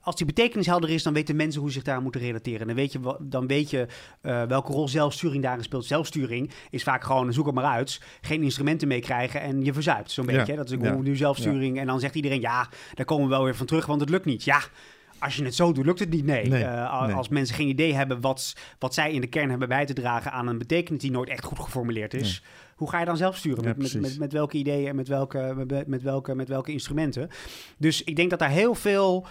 [0.04, 2.66] als die betekenis helder is, dan weten mensen hoe ze zich daar moeten relateren.
[2.66, 3.86] Dan weet je, dan weet je
[4.22, 5.84] uh, welke rol zelfsturing daarin speelt.
[5.84, 10.10] Zelfsturing is vaak gewoon, zoek het maar uit, geen instrumenten meekrijgen en je verzuipt.
[10.10, 10.56] Zo'n beetje.
[10.56, 11.78] Dat is ook nu zelfsturing.
[11.78, 14.24] En dan zegt iedereen, ja, daar komen we wel weer van terug, want het lukt
[14.24, 14.44] niet.
[14.44, 14.60] Ja,
[15.18, 16.24] als je het zo doet, lukt het niet.
[16.24, 16.48] Nee.
[16.48, 19.92] Uh, Als mensen geen idee hebben wat, wat zij in de kern hebben bij te
[19.92, 22.42] dragen aan een betekenis die nooit echt goed geformuleerd is.
[22.74, 23.64] Hoe ga je dan zelf sturen?
[23.64, 27.30] met, met, met, met, welke ideeën en met welke, met, welke, met welke instrumenten?
[27.78, 29.26] Dus ik denk dat daar heel veel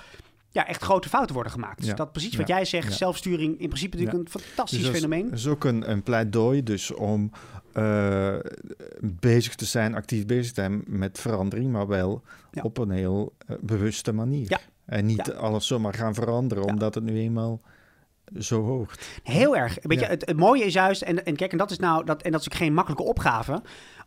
[0.50, 1.82] ja, echt grote fouten worden gemaakt.
[1.82, 5.30] Dus dat precies wat jij zegt, zelfsturing in principe natuurlijk een fantastisch dus fenomeen.
[5.30, 7.32] Dat is ook een, een pleidooi dus om
[7.74, 8.36] uh,
[9.02, 12.22] bezig te zijn, actief bezig te zijn met verandering, maar wel
[12.62, 14.46] op een heel uh, bewuste manier.
[14.50, 14.60] Ja.
[14.86, 17.62] En niet alles zomaar gaan veranderen, omdat het nu eenmaal
[18.40, 18.96] zo hoog.
[19.24, 19.78] Heel erg.
[19.82, 22.22] Weet je, het, het, mooie is juist, en, en kijk, en dat is nou, dat,
[22.22, 23.62] en dat is ook geen makkelijke opgave.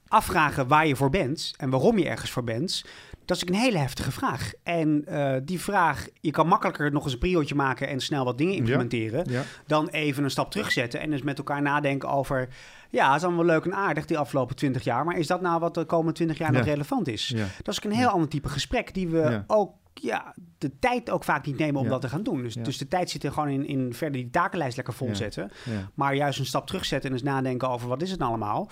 [0.08, 2.84] Afvragen waar je voor bent en waarom je ergens voor bent.
[3.24, 4.52] Dat is een hele heftige vraag.
[4.62, 8.38] En uh, die vraag, je kan makkelijker nog eens een priootje maken en snel wat
[8.38, 9.26] dingen implementeren.
[9.66, 12.48] Dan even een stap terugzetten en eens met elkaar nadenken over.
[12.90, 15.04] Ja, het is allemaal leuk en aardig die afgelopen twintig jaar.
[15.04, 17.34] Maar is dat nou wat de komende twintig jaar nog relevant is?
[17.62, 21.46] Dat is een heel ander type gesprek die we ook ja, de tijd ook vaak
[21.46, 22.42] niet nemen om dat te gaan doen.
[22.42, 25.50] Dus, dus de tijd zit er gewoon in, in verder die takenlijst lekker vol zetten.
[25.94, 28.70] Maar juist een stap terugzetten en eens nadenken over wat is het nou allemaal.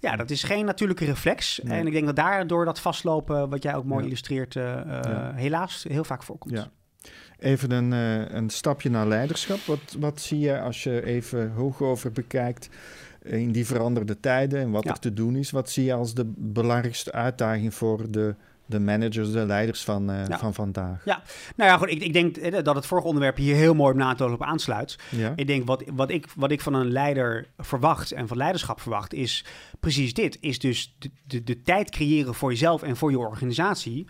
[0.00, 1.60] Ja, dat is geen natuurlijke reflex.
[1.60, 4.80] En ik denk dat daardoor dat vastlopen, wat jij ook mooi illustreert, uh,
[5.34, 6.68] helaas heel vaak voorkomt.
[7.38, 7.92] Even een,
[8.36, 9.58] een stapje naar leiderschap.
[9.58, 12.68] Wat, wat zie je als je even hoog over bekijkt
[13.22, 15.50] in die veranderde tijden en wat er te doen is?
[15.50, 18.34] Wat zie je als de belangrijkste uitdaging voor de
[18.66, 21.04] de managers, de leiders van, uh, van vandaag.
[21.04, 21.22] Ja,
[21.56, 23.98] nou ja, goed, ik, ik denk eh, dat het vorige onderwerp hier heel mooi op
[23.98, 24.98] NATO op aansluit.
[25.10, 25.32] Ja.
[25.36, 29.14] Ik denk wat, wat, ik, wat ik van een leider verwacht en van leiderschap verwacht,
[29.14, 29.44] is
[29.80, 30.38] precies dit.
[30.40, 34.06] Is dus de, de, de tijd creëren voor jezelf en voor je organisatie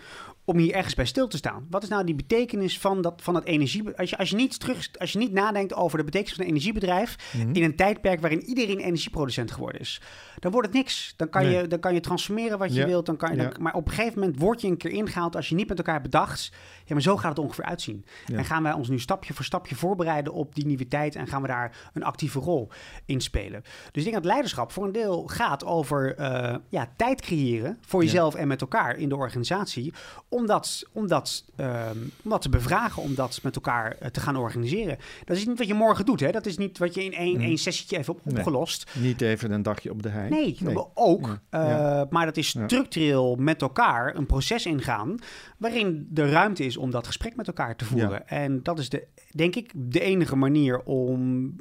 [0.47, 1.67] om hier ergens bij stil te staan.
[1.71, 3.97] Wat is nou die betekenis van dat, van dat energie...
[3.97, 6.51] Als je, als, je niet terug, als je niet nadenkt over de betekenis van een
[6.51, 7.33] energiebedrijf...
[7.37, 7.55] Mhm.
[7.55, 10.01] in een tijdperk waarin iedereen energieproducent geworden is...
[10.39, 11.15] dan wordt het niks.
[11.17, 13.07] Dan kan, je, dan kan je transformeren wat je wilt.
[13.07, 15.37] Dan kan je, maar op een gegeven moment word je een keer ingehaald...
[15.37, 16.53] als je niet met elkaar bedacht...
[16.85, 18.05] ja, maar zo gaat het ongeveer uitzien.
[18.27, 21.15] En gaan wij ons nu stapje voor stapje voorbereiden op die nieuwe tijd...
[21.15, 22.69] en gaan we daar een actieve rol
[23.05, 23.63] in spelen.
[23.63, 27.79] Dus ik denk dat leiderschap voor een deel gaat over uh, ja, tijd creëren...
[27.81, 29.93] voor jezelf en met elkaar in de organisatie
[30.37, 34.21] om dat, om, dat, ehm, om dat te bevragen, om dat met elkaar eh, te
[34.21, 34.99] gaan organiseren.
[35.25, 36.31] Dat is niet wat je morgen doet, hè?
[36.31, 37.41] Dat is niet wat je in één, mm.
[37.41, 38.91] één sessietje even op, opgelost.
[38.99, 40.31] Niet even een dagje op de hei.
[40.31, 40.59] Nee,
[40.95, 41.39] ook.
[41.51, 45.19] Uh, Maar dat is structureel met elkaar een proces ingaan...
[45.59, 48.29] waarin de ruimte is om dat gesprek met elkaar te voeren.
[48.29, 51.53] En dat is de, denk ik de enige manier om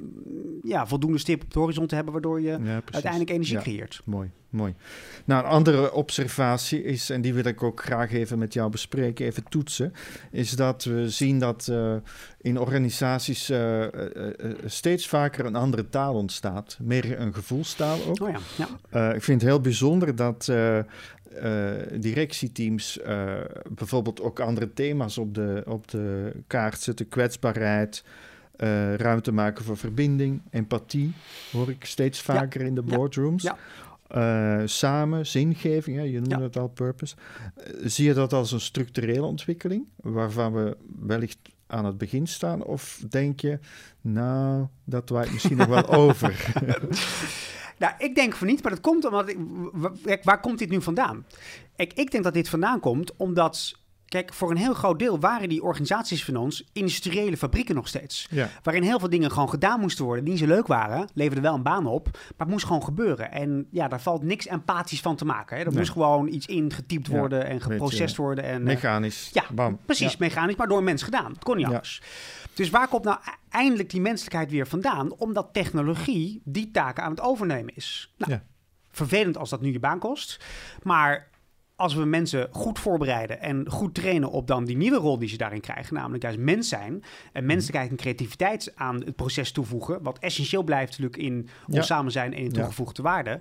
[0.63, 2.13] ja, voldoende stip op de horizon te hebben...
[2.13, 4.01] waardoor je uiteindelijk energie creëert.
[4.05, 4.73] Mooi mooi.
[5.25, 9.25] Nou, een andere observatie is, en die wil ik ook graag even met jou bespreken,
[9.25, 9.93] even toetsen,
[10.31, 11.95] is dat we zien dat uh,
[12.41, 13.89] in organisaties uh, uh,
[14.65, 16.77] steeds vaker een andere taal ontstaat.
[16.81, 18.21] Meer een gevoelstaal ook.
[18.21, 19.13] Oh ja, ja.
[19.13, 20.51] ik vind het heel bijzonder dat
[21.93, 22.99] directieteams
[23.69, 27.07] bijvoorbeeld ook andere thema's op de, op de kaart zetten.
[27.07, 28.03] Kwetsbaarheid,
[28.95, 31.13] ruimte maken voor verbinding, empathie,
[31.51, 33.43] hoor ik steeds vaker in de boardrooms.
[33.43, 33.57] Ja.
[34.15, 37.15] Uh, samen, zingeving, hè, je noemde het al purpose.
[37.57, 41.37] Uh, zie je dat als een structurele ontwikkeling, waarvan we wellicht
[41.67, 42.63] aan het begin staan?
[42.63, 43.59] Of denk je,
[44.01, 46.53] nou, dat waait misschien nog wel over?
[47.79, 49.29] nou, ik denk van niet, maar dat komt omdat...
[49.29, 49.37] Ik,
[49.71, 51.25] waar, waar komt dit nu vandaan?
[51.75, 55.49] Ik, ik denk dat dit vandaan komt omdat Kijk, voor een heel groot deel waren
[55.49, 58.29] die organisaties van ons industriële fabrieken nog steeds.
[58.63, 61.07] Waarin heel veel dingen gewoon gedaan moesten worden die ze leuk waren.
[61.13, 63.31] Leverde wel een baan op, maar het moest gewoon gebeuren.
[63.31, 65.57] En ja, daar valt niks empathisch van te maken.
[65.57, 65.63] Hè.
[65.63, 68.43] Er moest gewoon iets ingetypt worden en geprocessed worden.
[68.43, 69.29] En, eh, mechanisch.
[69.33, 69.79] ja, Bam.
[69.85, 71.31] precies, mechanisch, maar door een mens gedaan.
[71.31, 72.01] Het kon niet anders.
[72.53, 75.13] Dus waar komt nou e-, eindelijk die menselijkheid weer vandaan?
[75.13, 78.13] Omdat technologie die taken aan het overnemen is.
[78.17, 78.39] Nou,
[78.91, 80.39] vervelend als dat nu je baan kost.
[80.83, 81.27] Maar
[81.75, 85.37] als we mensen goed voorbereiden en goed trainen op dan die nieuwe rol die ze
[85.37, 87.45] daarin krijgen, namelijk juist mens zijn en mhm.
[87.45, 92.33] menselijkheid en creativiteit aan het proces toevoegen, wat essentieel blijft natuurlijk in ons samen zijn
[92.33, 93.39] en in toegevoegde waarde,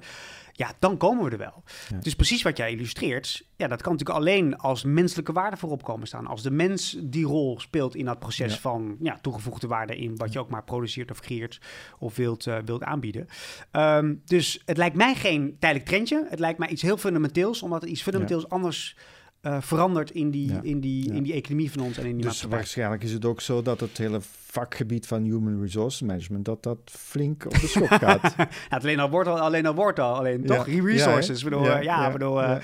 [0.56, 1.62] ja, dan komen we er wel.
[2.00, 6.06] Dus precies wat jij illustreert, ja, dat kan natuurlijk alleen als menselijke waarde voorop komen
[6.06, 6.26] staan.
[6.26, 10.32] Als de mens die rol speelt in dat proces van ja, toegevoegde waarde in wat
[10.32, 11.60] je ook maar produceert of creëert
[11.98, 13.26] of wilt, uh, wilt aanbieden.
[13.72, 16.26] Um, dus het lijkt mij geen tijdelijk trendje.
[16.28, 18.96] Het lijkt mij iets heel fundamenteels, omdat het iets fundamenteels anders
[19.42, 22.42] uh, verandert in die, in, die, in die economie van ons en in die dus
[22.42, 24.20] waarschijnlijk is het ook zo dat het hele
[24.54, 28.34] vakgebied van human resource management, dat dat flink op de schop gaat.
[28.36, 31.38] ja, alleen al wordt al, alleen al wordt al, alleen toch resources.
[31.38, 32.56] Ja, bedoel, ja, bedoel, uh,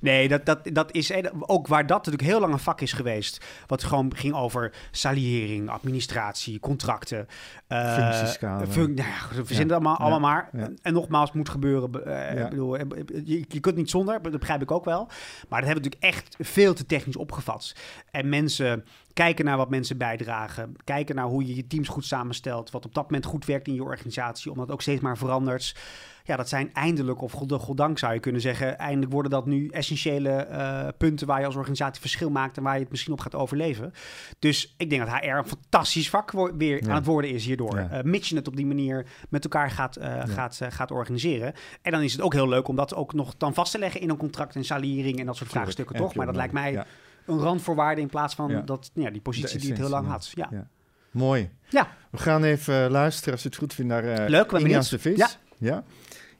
[0.00, 3.44] nee, dat, dat, dat is ook waar dat natuurlijk heel lang een vak is geweest,
[3.66, 7.26] wat gewoon ging over salariering, administratie, contracten.
[7.68, 8.24] Uh.
[8.68, 10.50] Fun nou verzinnen allemaal, allemaal maar.
[10.82, 11.90] En nogmaals, moet gebeuren.
[12.06, 12.76] Uh, bedoel,
[13.24, 15.06] je, je kunt niet zonder, dat begrijp ik ook wel.
[15.48, 17.74] Maar dat hebben we natuurlijk echt veel te technisch opgevat.
[18.10, 18.84] En mensen
[19.16, 20.74] kijken naar wat mensen bijdragen.
[20.84, 22.70] Kijken naar hoe je je teams goed samenstelt.
[22.70, 24.50] Wat op dat moment goed werkt in je organisatie.
[24.50, 25.76] Omdat ook steeds maar verandert.
[26.24, 28.78] Ja, dat zijn eindelijk, of goddank zou je kunnen zeggen...
[28.78, 31.26] eindelijk worden dat nu essentiële uh, punten...
[31.26, 32.56] waar je als organisatie verschil maakt...
[32.56, 33.92] en waar je het misschien op gaat overleven.
[34.38, 37.76] Dus ik denk dat HR een fantastisch vak weer aan het worden is hierdoor.
[37.76, 37.88] Ja.
[37.92, 41.52] Uh, mits je het op die manier met elkaar gaat, uh, gaat, gaat organiseren.
[41.82, 44.00] En dan is het ook heel leuk om dat ook nog dan vast te leggen...
[44.00, 46.14] in een contract en salariering en dat soort vraagstukken, toch?
[46.14, 46.84] Maar dat lijkt mij
[47.26, 50.32] een randvoorwaarde in plaats van dat, ja, die positie die het heel lang had.
[50.34, 50.48] Ja.
[50.50, 50.68] ja.
[51.10, 51.50] Mooi.
[51.68, 51.96] Ja.
[52.10, 55.16] We gaan even luisteren, als je het goed vindt, naar uh, Leuk, India's de Vis.
[55.16, 55.30] Ja.
[55.58, 55.84] ja.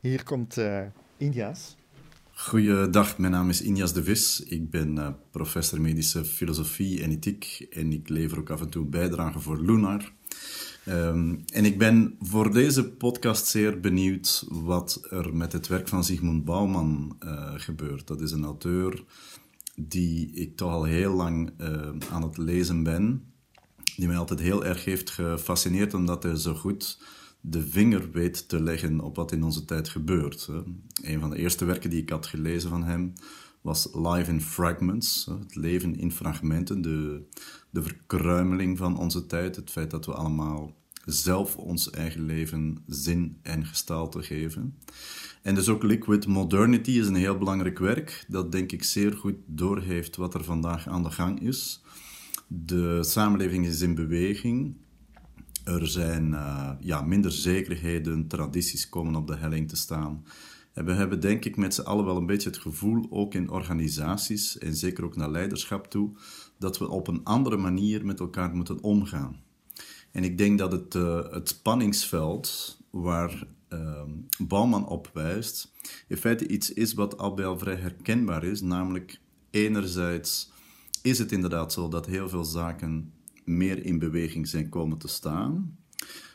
[0.00, 0.80] Hier komt uh,
[1.16, 1.76] India's.
[2.38, 4.40] Goeiedag, mijn naam is Injas de Vis.
[4.40, 8.84] Ik ben uh, professor medische filosofie en ethiek en ik lever ook af en toe
[8.84, 10.12] bijdrage voor Lunar.
[10.88, 16.04] Um, en ik ben voor deze podcast zeer benieuwd wat er met het werk van
[16.04, 18.06] Sigmund Bouwman uh, gebeurt.
[18.06, 19.04] Dat is een auteur
[19.76, 23.32] die ik toch al heel lang uh, aan het lezen ben,
[23.96, 26.98] die mij altijd heel erg heeft gefascineerd, omdat hij zo goed
[27.40, 30.48] de vinger weet te leggen op wat in onze tijd gebeurt.
[31.02, 33.12] Een van de eerste werken die ik had gelezen van hem
[33.60, 37.22] was Life in Fragments, het leven in fragmenten, de,
[37.70, 43.38] de verkruimeling van onze tijd, het feit dat we allemaal zelf ons eigen leven zin
[43.42, 44.78] en gestalte geven.
[45.46, 49.34] En dus ook Liquid Modernity is een heel belangrijk werk, dat denk ik zeer goed
[49.46, 51.82] doorheeft wat er vandaag aan de gang is.
[52.46, 54.74] De samenleving is in beweging.
[55.64, 60.24] Er zijn uh, ja, minder zekerheden, tradities komen op de helling te staan.
[60.72, 63.50] En we hebben denk ik met z'n allen wel een beetje het gevoel, ook in
[63.50, 66.10] organisaties en zeker ook naar leiderschap toe,
[66.58, 69.36] dat we op een andere manier met elkaar moeten omgaan.
[70.12, 74.02] En ik denk dat het, uh, het spanningsveld waar uh,
[74.38, 75.72] Bouwman op wijst,
[76.08, 80.50] in feite iets is wat al wel vrij herkenbaar is, namelijk enerzijds
[81.02, 83.12] is het inderdaad zo dat heel veel zaken
[83.44, 85.78] meer in beweging zijn komen te staan.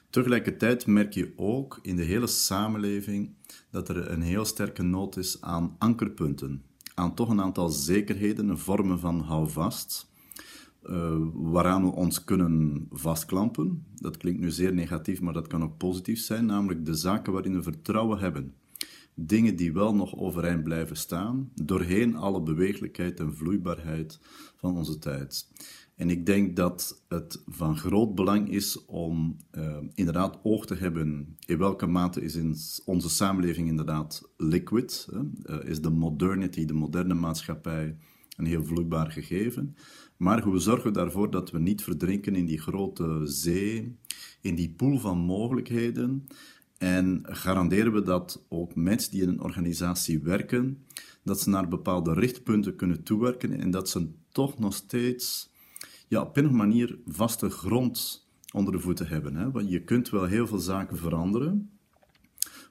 [0.10, 3.34] Tegelijkertijd merk je ook in de hele samenleving
[3.70, 6.64] dat er een heel sterke nood is aan ankerpunten,
[6.94, 10.11] aan toch een aantal zekerheden, een vormen van houvast,
[10.84, 13.86] uh, waaraan we ons kunnen vastklampen.
[13.96, 17.54] Dat klinkt nu zeer negatief, maar dat kan ook positief zijn, namelijk de zaken waarin
[17.54, 18.54] we vertrouwen hebben.
[19.14, 24.20] Dingen die wel nog overeind blijven staan, doorheen alle beweeglijkheid en vloeibaarheid
[24.56, 25.48] van onze tijd.
[25.96, 31.38] En ik denk dat het van groot belang is om uh, inderdaad oog te hebben
[31.46, 35.08] in welke mate is in onze samenleving inderdaad liquid.
[35.12, 35.20] Hè?
[35.56, 37.98] Uh, is de modernity, de moderne maatschappij,
[38.38, 39.76] een heel vloeibaar gegeven.
[40.22, 43.98] Maar hoe zorgen we daarvoor dat we niet verdrinken in die grote zee,
[44.42, 46.28] in die pool van mogelijkheden?
[46.78, 50.86] En garanderen we dat ook mensen die in een organisatie werken,
[51.24, 55.52] dat ze naar bepaalde richtpunten kunnen toewerken en dat ze toch nog steeds
[56.08, 59.36] ja, op een manier vaste grond onder de voeten hebben.
[59.36, 59.52] Hè?
[59.52, 61.70] Want je kunt wel heel veel zaken veranderen,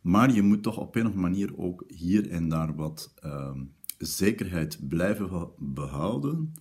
[0.03, 3.51] maar je moet toch op een of andere manier ook hier en daar wat uh,
[3.99, 6.53] zekerheid blijven behouden,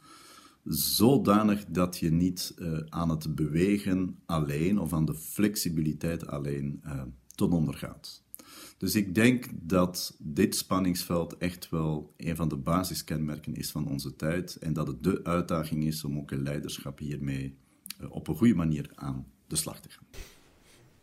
[0.69, 7.01] zodanig dat je niet uh, aan het bewegen alleen of aan de flexibiliteit alleen uh,
[7.35, 8.23] ten onder gaat.
[8.77, 14.15] Dus ik denk dat dit spanningsveld echt wel een van de basiskenmerken is van onze
[14.15, 17.57] tijd en dat het de uitdaging is om ook een leiderschap hiermee
[18.01, 20.07] uh, op een goede manier aan de slag te gaan.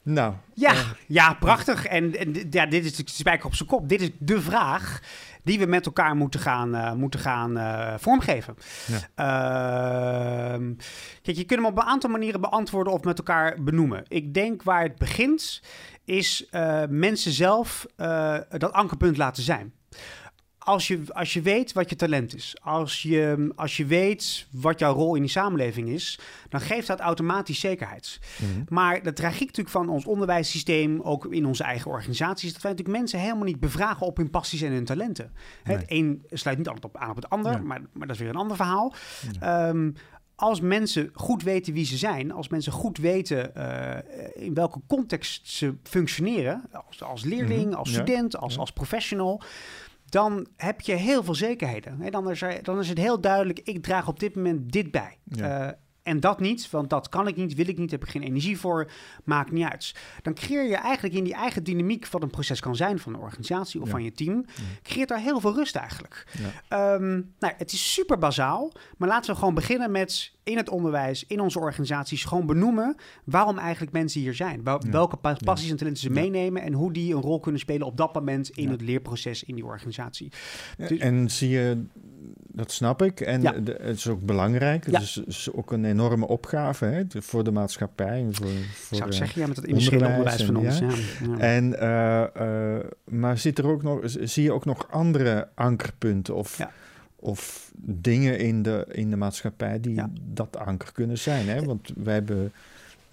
[0.09, 0.35] Nou.
[0.55, 1.87] Ja, uh, ja prachtig.
[1.87, 3.89] En, en ja, dit is de spijker op zijn kop.
[3.89, 5.01] Dit is de vraag
[5.43, 8.57] die we met elkaar moeten gaan, uh, moeten gaan uh, vormgeven.
[8.87, 8.97] Ja.
[10.57, 10.67] Uh,
[11.23, 14.05] kijk, je kunt hem op een aantal manieren beantwoorden of met elkaar benoemen.
[14.09, 15.63] Ik denk waar het begint,
[16.05, 16.49] is
[16.89, 17.87] mensen zelf
[18.49, 19.73] dat ankerpunt laten zijn
[20.67, 24.79] als je, als je weet wat je talent is, als je, als je weet wat
[24.79, 28.19] jouw rol in die samenleving is, dan geeft dat automatisch zekerheid.
[28.39, 28.65] Mm-hmm.
[28.69, 32.71] Maar de tragiek natuurlijk van ons onderwijssysteem, ook in onze eigen organisaties, is dat wij
[32.71, 35.33] natuurlijk mensen helemaal niet bevragen op hun passies en hun talenten.
[35.65, 35.77] Nee.
[35.77, 37.63] Het een sluit niet altijd op aan op het ander, nee.
[37.63, 38.95] maar, maar dat is weer een ander verhaal.
[39.43, 39.95] Um,
[40.35, 43.95] als mensen goed weten wie ze zijn, als mensen goed weten uh,
[44.35, 47.79] in welke context ze functioneren, als, als leerling, mm-hmm.
[47.79, 48.39] als student, ja.
[48.39, 49.43] als, als professional,
[50.09, 52.11] dan heb je heel veel zekerheden.
[52.11, 55.19] Dan, is er, dan is het heel duidelijk, ik draag op dit moment dit bij.
[55.25, 55.67] Ja.
[55.67, 55.73] Uh,
[56.07, 58.59] en dat niet, want dat kan ik niet, wil ik niet, heb ik geen energie
[58.59, 58.91] voor,
[59.25, 59.95] maakt niet uit.
[60.23, 63.21] Dan creëer je eigenlijk in die eigen dynamiek wat een proces kan zijn van een
[63.21, 63.93] organisatie of ja.
[63.93, 64.45] van je team,
[64.83, 66.27] creëert daar heel veel rust eigenlijk.
[66.69, 66.95] Ja.
[66.95, 71.25] Um, nou, het is super bazaal, maar laten we gewoon beginnen met in het onderwijs,
[71.27, 74.63] in onze organisaties, gewoon benoemen waarom eigenlijk mensen hier zijn.
[74.65, 74.91] Wel, ja.
[74.91, 78.15] Welke passies en talenten ze meenemen en hoe die een rol kunnen spelen op dat
[78.15, 80.33] moment in het leerproces in die organisatie.
[80.77, 81.85] Dus, en zie je
[82.57, 83.21] dat snap ik.
[83.21, 84.91] En de, het is ook belangrijk.
[84.91, 85.01] Ja.
[85.01, 88.23] Het is, ook een enorme opgave hè, voor de maatschappij.
[88.23, 90.79] En voor, voor Zou ik zeggen, ja, met het industriële onderwijs, van ons.
[90.79, 91.39] Ja.
[91.39, 96.59] En, uh, uh, maar zit er ook nog, zie je ook nog andere ankerpunten of,
[97.27, 101.49] of dingen in de, in de maatschappij die dat anker kunnen zijn?
[101.49, 101.63] Hè?
[101.63, 102.53] Want wij hebben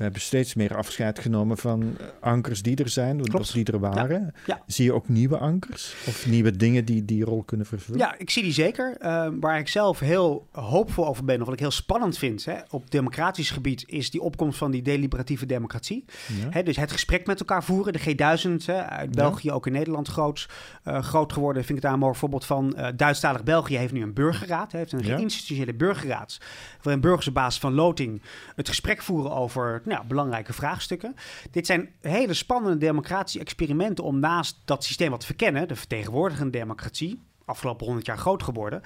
[0.03, 4.21] we hebben steeds meer afscheid genomen van ankers die er zijn, of die er waren.
[4.21, 4.61] Ja, ja.
[4.67, 7.99] Zie je ook nieuwe ankers of nieuwe dingen die die rol kunnen vervullen?
[7.99, 8.95] Ja, ik zie die zeker.
[9.01, 12.57] Uh, waar ik zelf heel hoopvol over ben, of wat ik heel spannend vind hè,
[12.69, 16.05] op democratisch gebied, is die opkomst van die deliberatieve democratie.
[16.27, 16.47] Ja.
[16.49, 17.93] Hè, dus het gesprek met elkaar voeren.
[17.93, 20.49] De G1000 hè, uit België, ook in Nederland groot,
[20.87, 21.63] uh, groot geworden.
[21.63, 22.73] Vind ik daar een mooi voorbeeld van.
[22.77, 26.37] Uh, Duitsstalig België heeft nu een burgerraad, heeft een geïnstitutionele burgerraad,
[26.81, 28.21] waarin burgers op basis van loting
[28.55, 31.15] het gesprek voeren over nou, belangrijke vraagstukken.
[31.51, 36.51] Dit zijn hele spannende democratische experimenten om naast dat systeem wat we verkennen, de vertegenwoordigende
[36.51, 38.81] democratie, afgelopen honderd jaar groot geworden,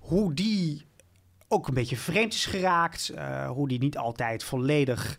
[0.00, 0.86] hoe die
[1.48, 3.12] ook een beetje vreemd is geraakt.
[3.48, 5.18] hoe die niet altijd volledig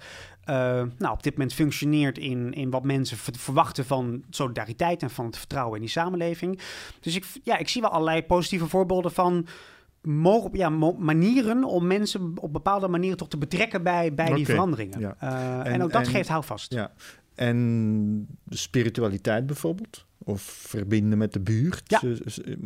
[0.98, 5.38] nou, op dit moment functioneert in, in wat mensen verwachten van solidariteit en van het
[5.38, 6.60] vertrouwen in die samenleving.
[7.00, 9.48] Dus ik, ja, ik zie wel allerlei positieve voorbeelden van
[10.02, 15.20] mogen, ja, manieren om mensen op bepaalde manieren toch te betrekken bij, bij die veranderingen.
[15.20, 16.74] en, en, ook dat geeft houvast.
[16.74, 16.92] Ja.
[17.36, 20.06] En de spiritualiteit bijvoorbeeld?
[20.30, 21.82] Of verbinden met de buurt.
[21.86, 22.02] Ja,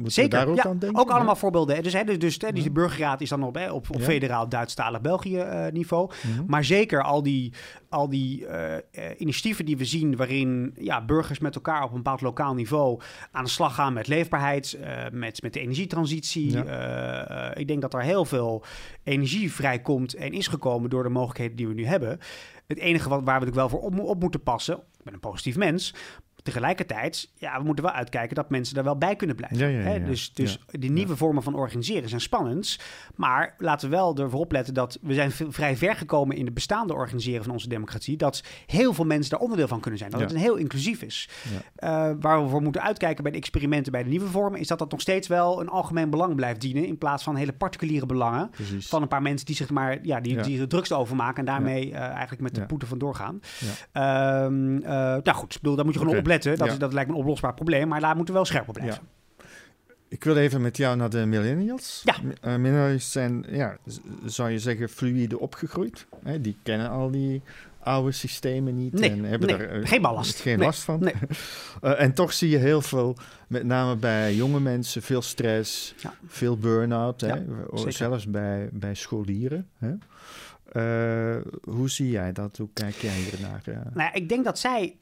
[0.05, 0.29] Zeker.
[0.29, 1.01] daar ook ja, aan denken?
[1.01, 1.83] Ook allemaal voorbeelden.
[1.83, 5.37] Dus, hè, dus, dus die burgerraad is dan op, hè, op, op federaal Duitsstalig België
[5.37, 6.11] uh, niveau.
[6.47, 7.53] Maar zeker al die,
[7.89, 8.75] al die uh,
[9.17, 10.15] initiatieven die we zien...
[10.15, 13.01] waarin ja, burgers met elkaar op een bepaald lokaal niveau...
[13.31, 14.77] aan de slag gaan met leefbaarheid,
[15.11, 16.57] met, met de energietransitie.
[17.53, 18.63] ik denk dat er heel veel
[19.03, 20.89] energie vrijkomt en is gekomen...
[20.89, 22.19] door de mogelijkheden die we nu hebben.
[22.67, 24.75] Het enige wat, waar we natuurlijk wel voor op, op moeten passen...
[24.75, 25.93] ik ben een positief mens...
[26.43, 29.57] Tegelijkertijd, ja, we moeten wel uitkijken dat mensen daar wel bij kunnen blijven.
[29.57, 32.79] Ja, ja, Dus, dus die nieuwe vormen van organiseren zijn spannend.
[33.15, 36.93] Maar laten we wel ervoor opletten dat we zijn vrij ver gekomen in het bestaande
[36.93, 38.17] organiseren van onze democratie.
[38.17, 40.11] Dat heel veel mensen daar onderdeel van kunnen zijn.
[40.11, 41.29] Dat het een heel inclusief is.
[41.79, 44.79] Uh, waar we voor moeten uitkijken bij de experimenten bij de nieuwe vormen, is dat
[44.79, 46.85] dat nog steeds wel een algemeen belang blijft dienen.
[46.85, 48.51] In plaats van hele particuliere belangen.
[48.79, 51.45] Van een paar mensen die zich maar ja, die, die er drugs over maken en
[51.45, 53.39] daarmee uh, eigenlijk met de poeten vandoor gaan.
[54.53, 56.19] Um, uh, nou goed, bedoel, daar moet je gewoon okay.
[56.19, 56.31] opletten.
[56.41, 59.07] Dat, dat lijkt me een oplosbaar probleem, maar daar moeten we wel scherp op blijven.
[60.13, 62.01] Ik wil even met jou naar de millennials.
[62.03, 62.15] Ja.
[62.23, 63.77] Uh, millennials zijn, ja,
[64.25, 66.05] zou je zeggen, fluide opgegroeid.
[66.23, 66.41] Hè?
[66.41, 67.41] Die kennen al die
[67.79, 70.39] oude systemen niet nee, en hebben er uh, geen ballast.
[70.39, 70.99] Geen last van.
[70.99, 71.13] Nee.
[71.81, 73.17] uh, en toch zie je heel veel,
[73.47, 76.13] met name bij jonge mensen, veel stress, ja.
[76.25, 77.21] veel burn-out.
[77.21, 77.43] Ja,
[77.87, 79.69] zelfs bij, bij scholieren.
[79.77, 79.93] Hè?
[81.63, 82.57] hoe zie jij dat?
[82.57, 83.61] Hoe kijk jij hier naar?
[83.93, 84.95] Nou, ik denk dat zij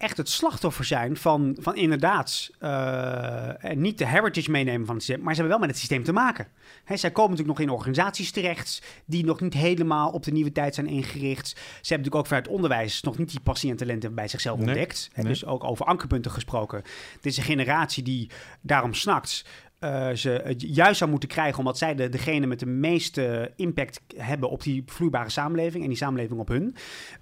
[0.00, 5.04] echt het slachtoffer zijn van, van inderdaad uh, en niet de heritage meenemen van het
[5.04, 6.46] systeem, maar ze hebben wel met het systeem te maken.
[6.84, 10.52] Hè, zij komen natuurlijk nog in organisaties terecht die nog niet helemaal op de nieuwe
[10.52, 11.48] tijd zijn ingericht.
[11.48, 15.10] Ze hebben natuurlijk ook vanuit onderwijs nog niet die passie en talenten bij zichzelf ontdekt.
[15.12, 16.82] Hè, Dus ook over ankerpunten gesproken.
[17.20, 19.44] Dit is een generatie die daarom snakt
[19.80, 24.50] uh, ze juist zou moeten krijgen, omdat zij de, degene met de meeste impact hebben
[24.50, 26.74] op die vloeibare samenleving en die samenleving op hun.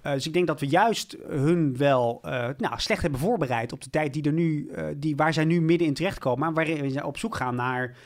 [0.07, 3.83] Uh, dus ik denk dat we juist hun wel uh, nou, slecht hebben voorbereid op
[3.83, 7.07] de tijd die er nu, die, waar zij nu midden in terechtkomen, maar waarin ze
[7.07, 7.97] op zoek gaan naar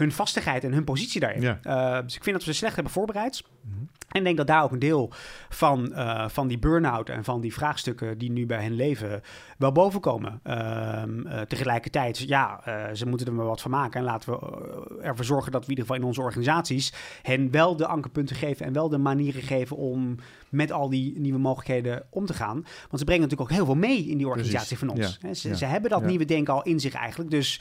[0.00, 1.40] hun vastigheid en hun positie daarin.
[1.40, 2.02] Ja.
[2.02, 3.42] dus ik vind dat we ze slecht hebben voorbereid.
[3.62, 5.12] Mm en ik denk dat daar ook een deel
[5.48, 9.22] van, uh, van die burn-out en van die vraagstukken die nu bij hen leven
[9.58, 10.40] wel boven komen.
[10.44, 12.60] Uh, uh, tegelijkertijd, ja,
[12.94, 14.00] ze moeten er maar wat van maken.
[14.00, 17.76] En laten we ervoor zorgen dat we in ieder geval in onze organisaties hen wel
[17.76, 20.16] de ankerpunten geven en wel de manieren geven om
[20.48, 22.64] met al die nieuwe mogelijkheden om te gaan.
[22.88, 25.18] Want ze brengen natuurlijk ook heel veel mee in die organisatie van ons.
[25.20, 25.34] Ja.
[25.34, 25.54] Ze, ja.
[25.54, 27.30] ze, hebben dat nieuwe denken al in zich eigenlijk.
[27.30, 27.60] Dus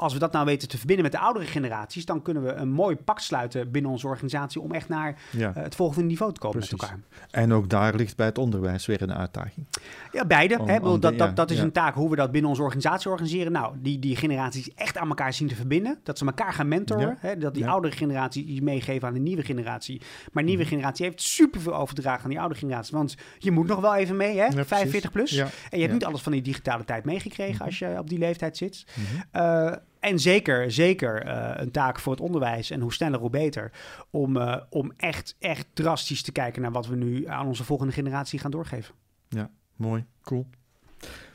[0.00, 2.70] als we dat nou weten te verbinden met de oudere generaties, dan kunnen we een
[2.70, 5.48] mooi pact sluiten binnen onze organisatie om echt naar ja.
[5.48, 6.80] uh, het volgende niveau te komen Precies.
[6.80, 7.04] met elkaar.
[7.30, 9.66] En ook daar ligt bij het onderwijs weer een uitdaging.
[10.12, 10.58] Ja, beide.
[10.58, 11.62] Om, hè, om dat, dat, dat is ja.
[11.62, 13.52] een taak hoe we dat binnen onze organisatie organiseren.
[13.52, 15.98] Nou, die, die generaties echt aan elkaar zien te verbinden.
[16.02, 17.16] Dat ze elkaar gaan mentoren.
[17.20, 20.00] Hè, dat die oudere generatie iets meegeven aan de nieuwe generatie.
[20.32, 20.68] Maar de nieuwe mm.
[20.68, 22.96] generatie heeft superveel overdragen aan die oude generatie.
[22.96, 24.64] Want je moet nog wel even mee, hè?
[24.64, 25.36] 45 plus.
[25.36, 27.66] En je hebt niet alles van die digitale tijd meegekregen -hmm.
[27.66, 28.84] als je op die leeftijd zit.
[29.32, 32.70] Uh, en zeker, zeker uh, een taak voor het onderwijs.
[32.70, 33.70] En hoe sneller, hoe beter.
[34.10, 37.92] Om, uh, om echt, echt drastisch te kijken naar wat we nu aan onze volgende
[37.92, 38.94] generatie gaan doorgeven.
[39.28, 40.04] Ja, mooi.
[40.22, 40.46] Cool.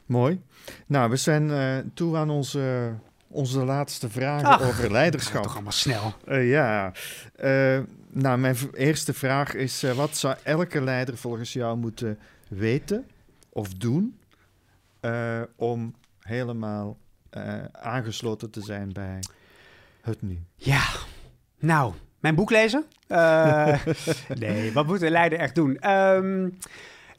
[0.05, 0.41] Mooi.
[0.85, 2.93] Nou, we zijn uh, toe aan onze,
[3.27, 5.43] onze laatste vragen Ach, over leiderschap.
[5.43, 6.13] toch allemaal snel.
[6.27, 6.91] ja.
[8.09, 13.05] nou, mijn eerste vraag is: wat zou elke leider volgens jou moeten weten
[13.49, 14.19] of doen
[15.55, 16.97] om helemaal
[17.37, 19.19] uh, aangesloten te zijn bij
[20.01, 20.39] het nu?
[20.55, 20.83] Ja,
[21.59, 22.85] nou, mijn boek lezen?
[23.07, 23.85] Uh,
[24.39, 25.91] nee, wat moet een leider echt doen?
[25.91, 26.57] Um,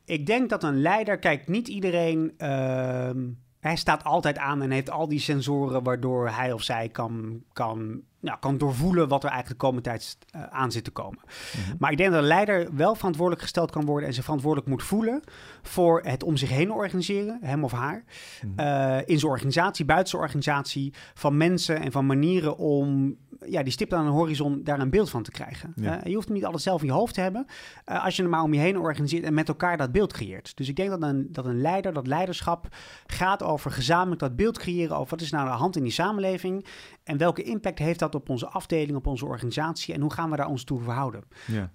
[0.05, 2.49] ik denk dat een leider, kijk, niet iedereen.
[2.49, 7.43] Um, hij staat altijd aan en heeft al die sensoren waardoor hij of zij kan,
[7.53, 11.21] kan nou, kan doorvoelen wat er eigenlijk de komende tijd uh, aan zit te komen.
[11.57, 11.77] Mm-hmm.
[11.79, 14.83] Maar ik denk dat een leider wel verantwoordelijk gesteld kan worden en zich verantwoordelijk moet
[14.83, 15.23] voelen
[15.63, 18.05] voor het om zich heen organiseren, hem of haar,
[18.43, 18.67] mm-hmm.
[18.67, 23.73] uh, in zijn organisatie, buiten zijn organisatie, van mensen en van manieren om ja, die
[23.73, 25.73] stip aan de horizon daar een beeld van te krijgen.
[25.77, 25.99] Ja.
[25.99, 27.47] Uh, je hoeft hem niet alles zelf in je hoofd te hebben,
[27.85, 30.57] als je hem maar om je heen organiseert en met elkaar dat beeld creëert.
[30.57, 32.69] Dus ik denk dat een, dat een leider, dat leiderschap
[33.07, 36.67] gaat over gezamenlijk dat beeld creëren over wat is nou de hand in die samenleving
[37.05, 40.37] en welke impact heeft dat op onze afdeling, op onze organisatie en hoe gaan we
[40.37, 41.23] daar ons toe verhouden?
[41.47, 41.71] Ja.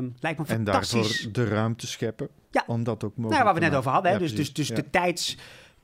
[0.00, 1.24] Uh, lijkt me fantastisch.
[1.24, 2.64] En daarvoor de ruimte scheppen ja.
[2.66, 4.12] om dat ook mogelijk nou, waar we net over hadden.
[4.12, 5.36] Ja, dus dus, dus de tijds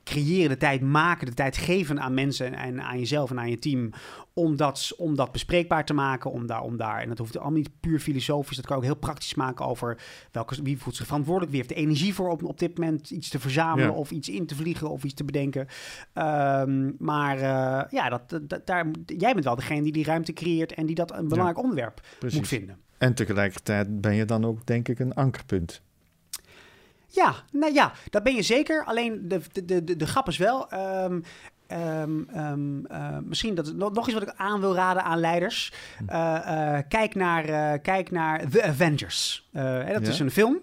[0.03, 3.59] creëren, de tijd maken, de tijd geven aan mensen en aan jezelf en aan je
[3.59, 3.89] team
[4.33, 7.57] om dat, om dat bespreekbaar te maken, om daar, om daar, en dat hoeft allemaal
[7.57, 9.97] niet puur filosofisch, dat kan ook heel praktisch maken over
[10.31, 13.29] welke, wie voelt zich verantwoordelijk, wie heeft de energie voor op, op dit moment iets
[13.29, 15.67] te verzamelen of iets in te vliegen of iets te bedenken.
[16.13, 20.73] Ehm, maar uh, ja, dat, dat, daar, jij bent wel degene die die ruimte creëert
[20.73, 22.77] en die dat een belangrijk onderwerp moet vinden.
[22.97, 25.81] En tegelijkertijd ben je dan ook, denk ik, een ankerpunt.
[27.13, 28.85] Ja, nou ja, dat ben je zeker.
[28.85, 30.73] Alleen de, de, de, de grap is wel.
[30.73, 31.23] Um,
[31.73, 35.73] Um, um, uh, misschien dat nog eens wat ik aan wil raden aan leiders.
[36.09, 36.15] Uh,
[36.47, 39.49] uh, kijk, naar, kijk naar The Avengers.
[39.51, 40.61] Hè, dat is een film.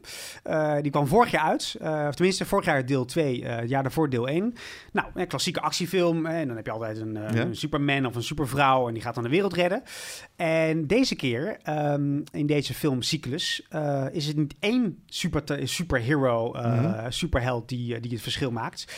[0.83, 1.77] die kwam vorig jaar uit.
[2.09, 4.55] of tenminste, vorig jaar deel 2, het jaar daarvoor deel 1.
[4.93, 6.27] Nou, een klassieke actiefilm.
[6.27, 7.37] en dan heb je altijd een, ja.
[7.37, 9.83] een, superman of een supervrouw en die gaat dan de wereld redden.
[10.37, 13.67] En deze keer, um, in deze filmcyclus,
[14.13, 16.95] is het niet één super, superhero, -hmm.
[17.09, 18.95] superheld die, die het verschil maakt.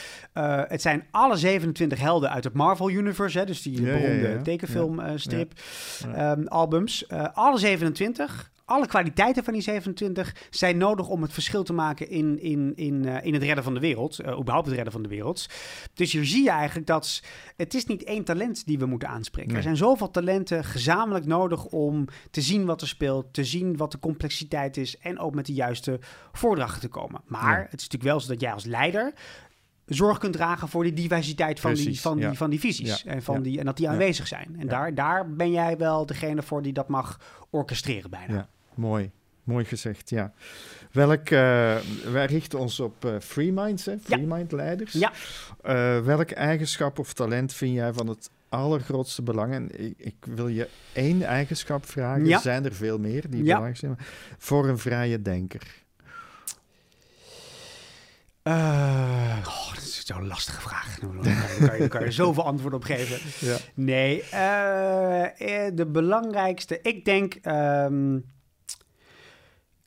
[0.69, 5.53] het zijn alle 27 helden uit het Marvel Universe, hè, dus die beroemde tekenfilmstrip
[6.17, 7.09] um, albums.
[7.33, 12.41] Alle 27 alle kwaliteiten van die 27 zijn nodig om het verschil te maken in,
[12.41, 14.21] in, in, uh, in het redden van de wereld.
[14.21, 15.47] Uh, überhaupt het redden van de wereld.
[15.95, 17.23] Dus hier zie je eigenlijk dat
[17.57, 19.49] het is niet één talent die we moeten aanspreken.
[19.49, 19.57] Nee.
[19.57, 23.93] Er zijn zoveel talenten gezamenlijk nodig om te zien wat er speelt, te zien wat
[23.93, 25.99] de complexiteit is en ook met de juiste
[26.33, 27.21] voordrachten te komen.
[27.27, 27.67] Maar ja.
[27.71, 29.13] het is natuurlijk wel zo dat jij als leider
[29.87, 32.29] zorg kunt dragen voor die diversiteit van, die, van, ja.
[32.29, 33.03] die, van die visies.
[33.03, 33.11] Ja.
[33.11, 34.57] En, van die, en dat die aanwezig zijn.
[34.59, 38.49] En daar, daar ben jij wel degene voor die dat mag orchestreren bijna.
[38.75, 39.11] Mooi.
[39.45, 40.33] Mooi gezegd, ja.
[40.93, 41.77] Welk, uh,
[42.13, 43.99] wij richten ons op uh, free minds, hè?
[43.99, 44.93] free mind leiders.
[44.93, 45.13] Ja.
[45.65, 49.53] Uh, welk eigenschap of talent vind jij van het allergrootste belang?
[49.53, 52.27] En ik, ik wil je één eigenschap vragen.
[52.27, 52.37] Ja.
[52.37, 53.99] Er zijn er veel meer die belangrijk zijn.
[54.39, 55.79] Voor een vrije denker.
[58.43, 60.99] Oh, dat is zo'n lastige vraag.
[60.99, 63.19] Daar kan, je, kan, je, zoveel antwoord op geven.
[63.39, 63.57] Ja.
[63.75, 64.25] Nee,
[65.75, 68.25] de belangrijkste, ik denk, um,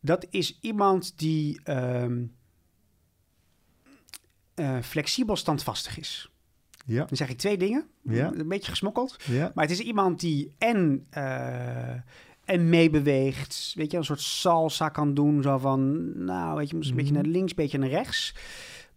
[0.04, 2.36] dat is iemand die um,
[4.56, 6.32] uh, flexibel standvastig is.
[6.86, 7.06] Ja.
[7.06, 7.88] Dan zeg ik twee dingen.
[8.02, 8.32] Ja.
[8.34, 9.16] Een beetje gesmokkeld.
[9.26, 9.52] Ja.
[9.56, 11.08] Maar het is iemand die en
[12.46, 13.74] en meebeweegt.
[13.76, 15.42] Weet je, een soort salsa kan doen.
[15.42, 18.36] Zo van, nou, weet je, een beetje naar links, een beetje naar rechts.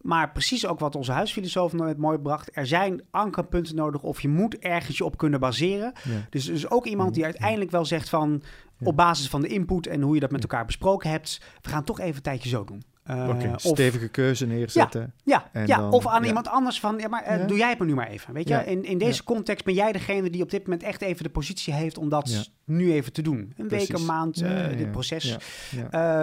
[0.00, 2.50] Maar precies ook wat onze huisfilosoof nooit mooi bracht.
[2.52, 5.92] Er zijn ankerpunten nodig of je moet ergens je op kunnen baseren.
[6.04, 6.26] Ja.
[6.30, 8.42] Dus, dus ook iemand die uiteindelijk wel zegt van...
[8.82, 11.40] op basis van de input en hoe je dat met elkaar besproken hebt...
[11.62, 12.82] we gaan toch even een tijdje zo doen.
[13.10, 15.12] Uh, okay, stevige keuze neerzetten.
[15.24, 15.76] Ja, ja, ja.
[15.76, 16.28] Dan, of aan ja.
[16.28, 18.34] iemand anders van, ja, maar uh, doe jij het maar nu maar even.
[18.34, 21.22] Weet je, in, in deze context ben jij degene die op dit moment echt even
[21.22, 23.52] de positie heeft om dat nu even te doen.
[23.56, 23.88] Een Precies.
[23.88, 25.36] week, een maand, uh, dit proces.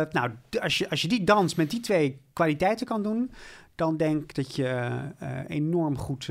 [0.10, 3.32] nou, als je, als je die dans met die twee kwaliteiten kan doen,
[3.76, 5.02] dan denk ik dat je
[5.48, 6.30] enorm goed.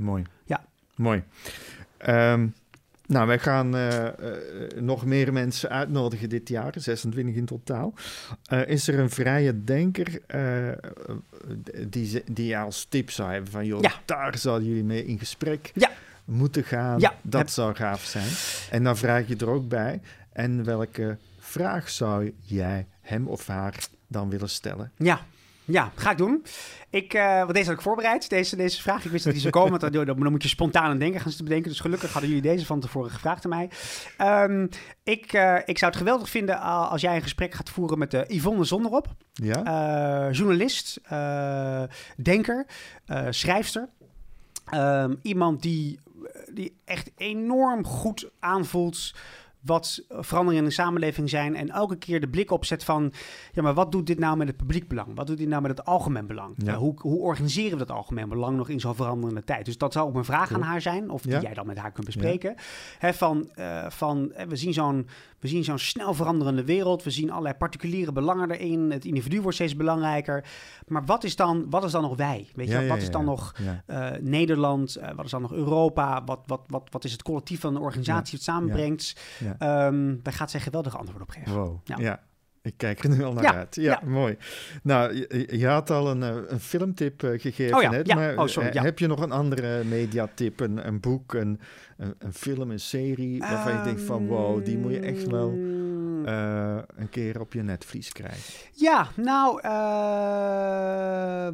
[0.00, 0.24] Mooi.
[0.44, 0.64] Ja.
[0.96, 1.22] Mooi.
[2.08, 2.54] Um,
[3.06, 4.10] nou, wij gaan uh, uh,
[4.80, 7.94] nog meer mensen uitnodigen dit jaar, 26 in totaal.
[8.52, 10.20] Uh, is er een vrije denker
[11.88, 13.66] die, die als tip zou hebben van...
[13.66, 13.92] joh, ja.
[14.04, 15.90] daar zouden jullie mee in gesprek ja.
[16.24, 17.00] moeten gaan.
[17.00, 17.14] Ja.
[17.22, 17.48] Dat Heb...
[17.48, 18.28] zou gaaf zijn.
[18.70, 20.00] En dan vraag je er ook bij...
[20.32, 24.92] en welke vraag zou jij hem of haar dan willen stellen?
[24.96, 25.20] Ja,
[25.64, 26.44] ja, ga ik doen.
[26.90, 29.04] Ik, uh, want deze had ik voorbereid, deze, deze vraag.
[29.04, 31.28] Ik wist dat die zou komen, want dan, dan moet je spontaan aan denken gaan
[31.28, 31.70] zitten bedenken.
[31.70, 33.70] Dus gelukkig hadden jullie deze van tevoren gevraagd aan mij.
[34.48, 34.68] Um,
[35.02, 38.20] ik, uh, ik zou het geweldig vinden als jij een gesprek gaat voeren met uh,
[38.26, 39.06] Yvonne Zonderop.
[39.32, 40.30] Ja?
[40.30, 41.00] Journalist,
[42.16, 42.66] denker,
[43.30, 43.88] schrijfster.
[44.74, 45.98] Um, iemand die,
[46.52, 49.14] die echt enorm goed aanvoelt
[49.62, 51.56] wat veranderingen in de samenleving zijn.
[51.56, 53.12] En elke keer de blik opzet van...
[53.52, 55.08] ja, maar wat doet dit nou met het publiek belang?
[55.14, 56.54] Wat doet dit nou met het algemeen belang?
[56.56, 56.72] Ja.
[56.72, 59.64] Uh, hoe, hoe organiseren we dat algemeen belang nog in zo'n veranderende tijd?
[59.64, 60.60] Dus dat zou ook mijn vraag cool.
[60.60, 61.10] aan haar zijn.
[61.10, 61.40] Of die ja.
[61.40, 62.54] jij dan met haar kunt bespreken.
[63.00, 65.08] Van, uh, van, we zien zo'n...
[65.38, 67.02] We zien zo'n snel veranderende wereld.
[67.02, 68.90] We zien allerlei particuliere belangen erin.
[68.90, 70.44] Het individu wordt steeds belangrijker.
[70.86, 72.48] Maar wat is dan, wat is dan nog wij?
[72.54, 73.54] Weet je, ja, ja, wat is dan nog
[73.86, 74.98] uh, Nederland?
[74.98, 76.24] Uh, wat is dan nog Europa?
[76.24, 79.16] Wat, wat, wat, wat is het collectief van de organisatie het samenbrengt?
[79.58, 81.52] Um, daar gaat zij geweldige antwoorden op geven.
[81.52, 81.80] Wow.
[81.84, 82.20] ja.
[82.62, 83.74] Ik kijk er nu al naar ja, uit.
[83.74, 84.36] Ja, mooi.
[84.82, 86.22] Nou, je, je, had al een,
[86.52, 89.32] een filmtip uh, gegeven oh ja, net, maar oh, sorry, uh, heb je nog een
[89.32, 91.60] andere mediatip, een, een boek, een,
[91.96, 95.26] een, een, film, een serie, waarvan um, je denkt van wow, die moet je echt
[95.26, 98.54] wel uh, een keer op je netvlies krijgen?
[98.72, 99.62] Ja, nou, uh,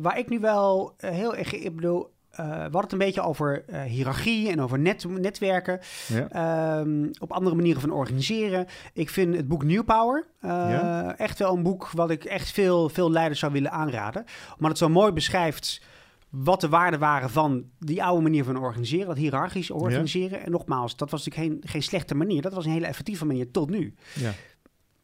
[0.02, 2.10] waar ik nu wel heel erg, ik bedoel,
[2.44, 5.80] we hadden het een beetje over uh, hiërarchie en over net, netwerken.
[6.06, 6.78] Ja.
[6.78, 8.66] Um, op andere manieren van organiseren.
[8.92, 11.16] Ik vind het boek New Power ja.
[11.16, 14.24] echt wel een boek wat ik echt veel, veel leiders zou willen aanraden.
[14.52, 15.82] Omdat het zo mooi beschrijft
[16.30, 20.44] wat de waarden waren van die oude manier van organiseren, dat hiërarchisch organiseren.
[20.44, 22.42] En nogmaals, dat was natuurlijk geen, geen slechte manier.
[22.42, 23.94] Dat was een hele effectieve manier tot nu.
[24.14, 24.32] Ja.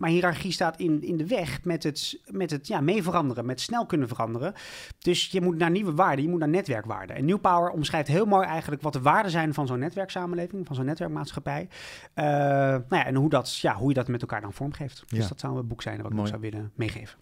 [0.05, 3.61] Maar hiërarchie staat in, in de weg met het, met het ja, mee veranderen, met
[3.61, 4.55] snel kunnen veranderen.
[4.99, 7.17] Dus je moet naar nieuwe waarden, je moet naar netwerkwaarden.
[7.17, 10.77] En New Power omschrijft heel mooi eigenlijk wat de waarden zijn van zo'n netwerksamenleving, van
[10.77, 11.69] zo'n netwerkmaatschappij.
[12.15, 15.05] Uh, nou ja, en hoe, dat, ja, hoe je dat met elkaar dan vormgeeft.
[15.07, 17.19] Dus dat zou een boek zijn wat ik nog zou willen meegeven.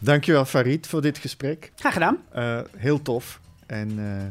[0.00, 1.72] Dankjewel Farid voor dit gesprek.
[1.74, 2.18] Graag gedaan.
[2.36, 4.22] Uh, heel tof en uh,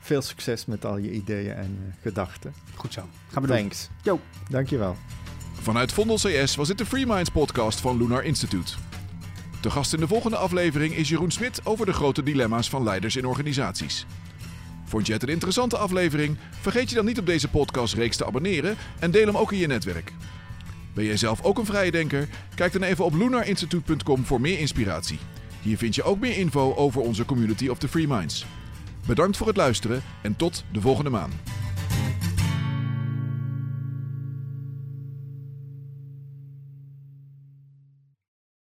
[0.00, 2.52] veel succes met al je ideeën en gedachten.
[2.74, 3.02] Goed zo.
[3.28, 3.88] Gaan we Thanks.
[3.88, 3.96] doen.
[4.02, 4.20] Yo.
[4.48, 4.96] Dankjewel.
[5.62, 8.72] Vanuit Vondel CS was dit de Free Minds podcast van Lunar Institute.
[9.60, 13.16] De gast in de volgende aflevering is Jeroen Smit over de grote dilemma's van leiders
[13.16, 14.06] in organisaties.
[14.84, 16.36] Vond je het een interessante aflevering?
[16.60, 19.66] Vergeet je dan niet op deze podcastreeks te abonneren en deel hem ook in je
[19.66, 20.12] netwerk.
[20.94, 22.28] Ben jij zelf ook een vrije denker?
[22.54, 25.18] Kijk dan even op lunarinstitute.com voor meer inspiratie.
[25.60, 28.46] Hier vind je ook meer info over onze community of the Free Minds.
[29.06, 31.34] Bedankt voor het luisteren en tot de volgende maand.